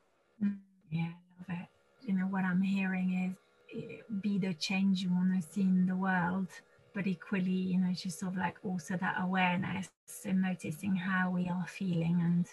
Yeah, 0.90 1.12
I 1.48 1.52
love 1.52 1.60
it. 1.60 1.68
You 2.08 2.14
know, 2.14 2.26
what 2.26 2.44
I'm 2.44 2.62
hearing 2.62 3.36
is 3.72 3.82
eh, 3.82 4.02
be 4.20 4.38
the 4.38 4.54
change 4.54 5.00
you 5.00 5.10
want 5.10 5.40
to 5.40 5.48
see 5.48 5.62
in 5.62 5.86
the 5.86 5.96
world 5.96 6.48
but 6.96 7.06
equally, 7.06 7.50
you 7.50 7.78
know, 7.78 7.92
just 7.92 8.20
sort 8.20 8.32
of 8.32 8.38
like 8.38 8.56
also 8.64 8.96
that 8.96 9.16
awareness 9.20 9.90
and 10.24 10.40
noticing 10.40 10.96
how 10.96 11.30
we 11.30 11.46
are 11.46 11.66
feeling 11.68 12.18
and 12.22 12.46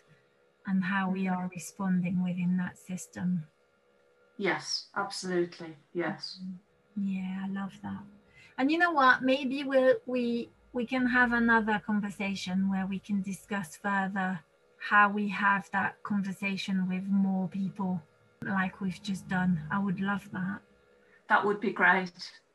and 0.67 0.83
how 0.83 1.09
we 1.09 1.23
mm-hmm. 1.23 1.35
are 1.35 1.49
responding 1.55 2.21
within 2.21 2.57
that 2.57 2.77
system. 2.77 3.45
Yes, 4.37 4.87
absolutely. 4.97 5.77
Yes. 5.93 6.39
Mm-hmm. 6.43 7.07
Yeah, 7.07 7.45
I 7.45 7.47
love 7.47 7.71
that. 7.83 8.03
And 8.57 8.69
you 8.69 8.77
know 8.77 8.91
what? 8.91 9.23
Maybe 9.23 9.63
we'll, 9.63 9.95
we 10.05 10.49
we 10.73 10.85
can 10.85 11.07
have 11.07 11.31
another 11.31 11.81
conversation 11.85 12.69
where 12.69 12.85
we 12.85 12.99
can 12.99 13.21
discuss 13.21 13.77
further 13.77 14.41
how 14.77 15.09
we 15.09 15.29
have 15.29 15.69
that 15.71 16.03
conversation 16.03 16.85
with 16.89 17.03
more 17.07 17.47
people 17.47 18.01
like 18.45 18.81
we've 18.81 19.01
just 19.01 19.25
done. 19.29 19.61
I 19.71 19.79
would 19.79 20.01
love 20.01 20.29
that. 20.33 20.59
That 21.29 21.45
would 21.45 21.61
be 21.61 21.71
great 21.71 22.11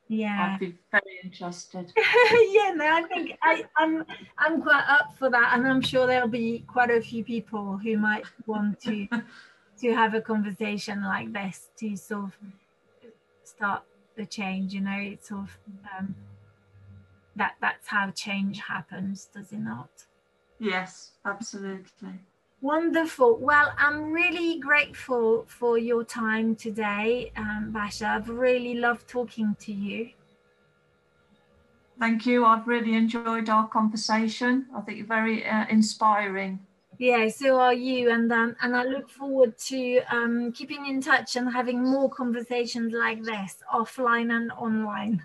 Yeah. 0.08 0.54
I'd 0.54 0.60
be 0.60 0.74
very 0.90 1.20
interested. 1.22 1.92
yeah, 1.96 2.72
no, 2.74 2.86
I 2.86 3.04
think 3.08 3.36
I, 3.42 3.64
I'm 3.76 4.04
I'm 4.38 4.62
quite 4.62 4.84
up 4.88 5.14
for 5.18 5.28
that, 5.30 5.52
and 5.54 5.66
I'm 5.66 5.82
sure 5.82 6.06
there'll 6.06 6.28
be 6.28 6.64
quite 6.66 6.90
a 6.90 7.00
few 7.00 7.22
people 7.22 7.76
who 7.76 7.98
might 7.98 8.24
want 8.46 8.80
to 8.82 9.06
to 9.80 9.94
have 9.94 10.14
a 10.14 10.20
conversation 10.20 11.02
like 11.04 11.32
this 11.32 11.68
to 11.78 11.94
sort 11.96 12.24
of 12.24 12.32
start 13.44 13.82
the 14.16 14.24
change. 14.24 14.72
You 14.72 14.80
know, 14.80 14.98
it's 14.98 15.28
sort 15.28 15.42
of 15.42 15.58
um, 15.98 16.14
that 17.36 17.56
that's 17.60 17.86
how 17.88 18.10
change 18.10 18.60
happens, 18.60 19.28
does 19.34 19.52
it 19.52 19.60
not? 19.60 19.90
Yes, 20.58 21.12
absolutely. 21.24 22.20
Wonderful. 22.60 23.38
Well, 23.38 23.72
I'm 23.78 24.12
really 24.12 24.58
grateful 24.58 25.44
for 25.46 25.78
your 25.78 26.02
time 26.02 26.56
today, 26.56 27.32
um, 27.36 27.70
Basia. 27.72 28.08
I've 28.08 28.28
really 28.28 28.74
loved 28.74 29.06
talking 29.06 29.56
to 29.60 29.72
you. 29.72 30.10
Thank 32.00 32.26
you. 32.26 32.44
I've 32.44 32.66
really 32.66 32.94
enjoyed 32.94 33.48
our 33.48 33.68
conversation. 33.68 34.66
I 34.74 34.80
think 34.80 34.98
you're 34.98 35.06
very 35.06 35.46
uh, 35.46 35.66
inspiring. 35.68 36.60
Yeah, 36.98 37.28
so 37.28 37.60
are 37.60 37.74
you, 37.74 38.10
and 38.10 38.32
um, 38.32 38.56
and 38.60 38.74
I 38.76 38.82
look 38.84 39.08
forward 39.08 39.56
to 39.66 40.00
um, 40.10 40.50
keeping 40.50 40.86
in 40.86 41.00
touch 41.00 41.36
and 41.36 41.52
having 41.52 41.84
more 41.84 42.10
conversations 42.10 42.92
like 42.92 43.22
this, 43.22 43.58
offline 43.72 44.32
and 44.32 44.50
online. 44.50 45.22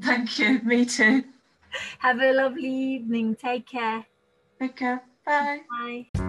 Thank 0.00 0.38
you. 0.38 0.60
Me 0.62 0.84
too. 0.84 1.24
Have 1.98 2.20
a 2.20 2.32
lovely 2.32 2.68
evening. 2.68 3.34
Take 3.34 3.66
care. 3.66 4.04
Take 4.60 4.76
care. 4.76 5.02
Bye. 5.26 5.62
Bye. 5.68 6.21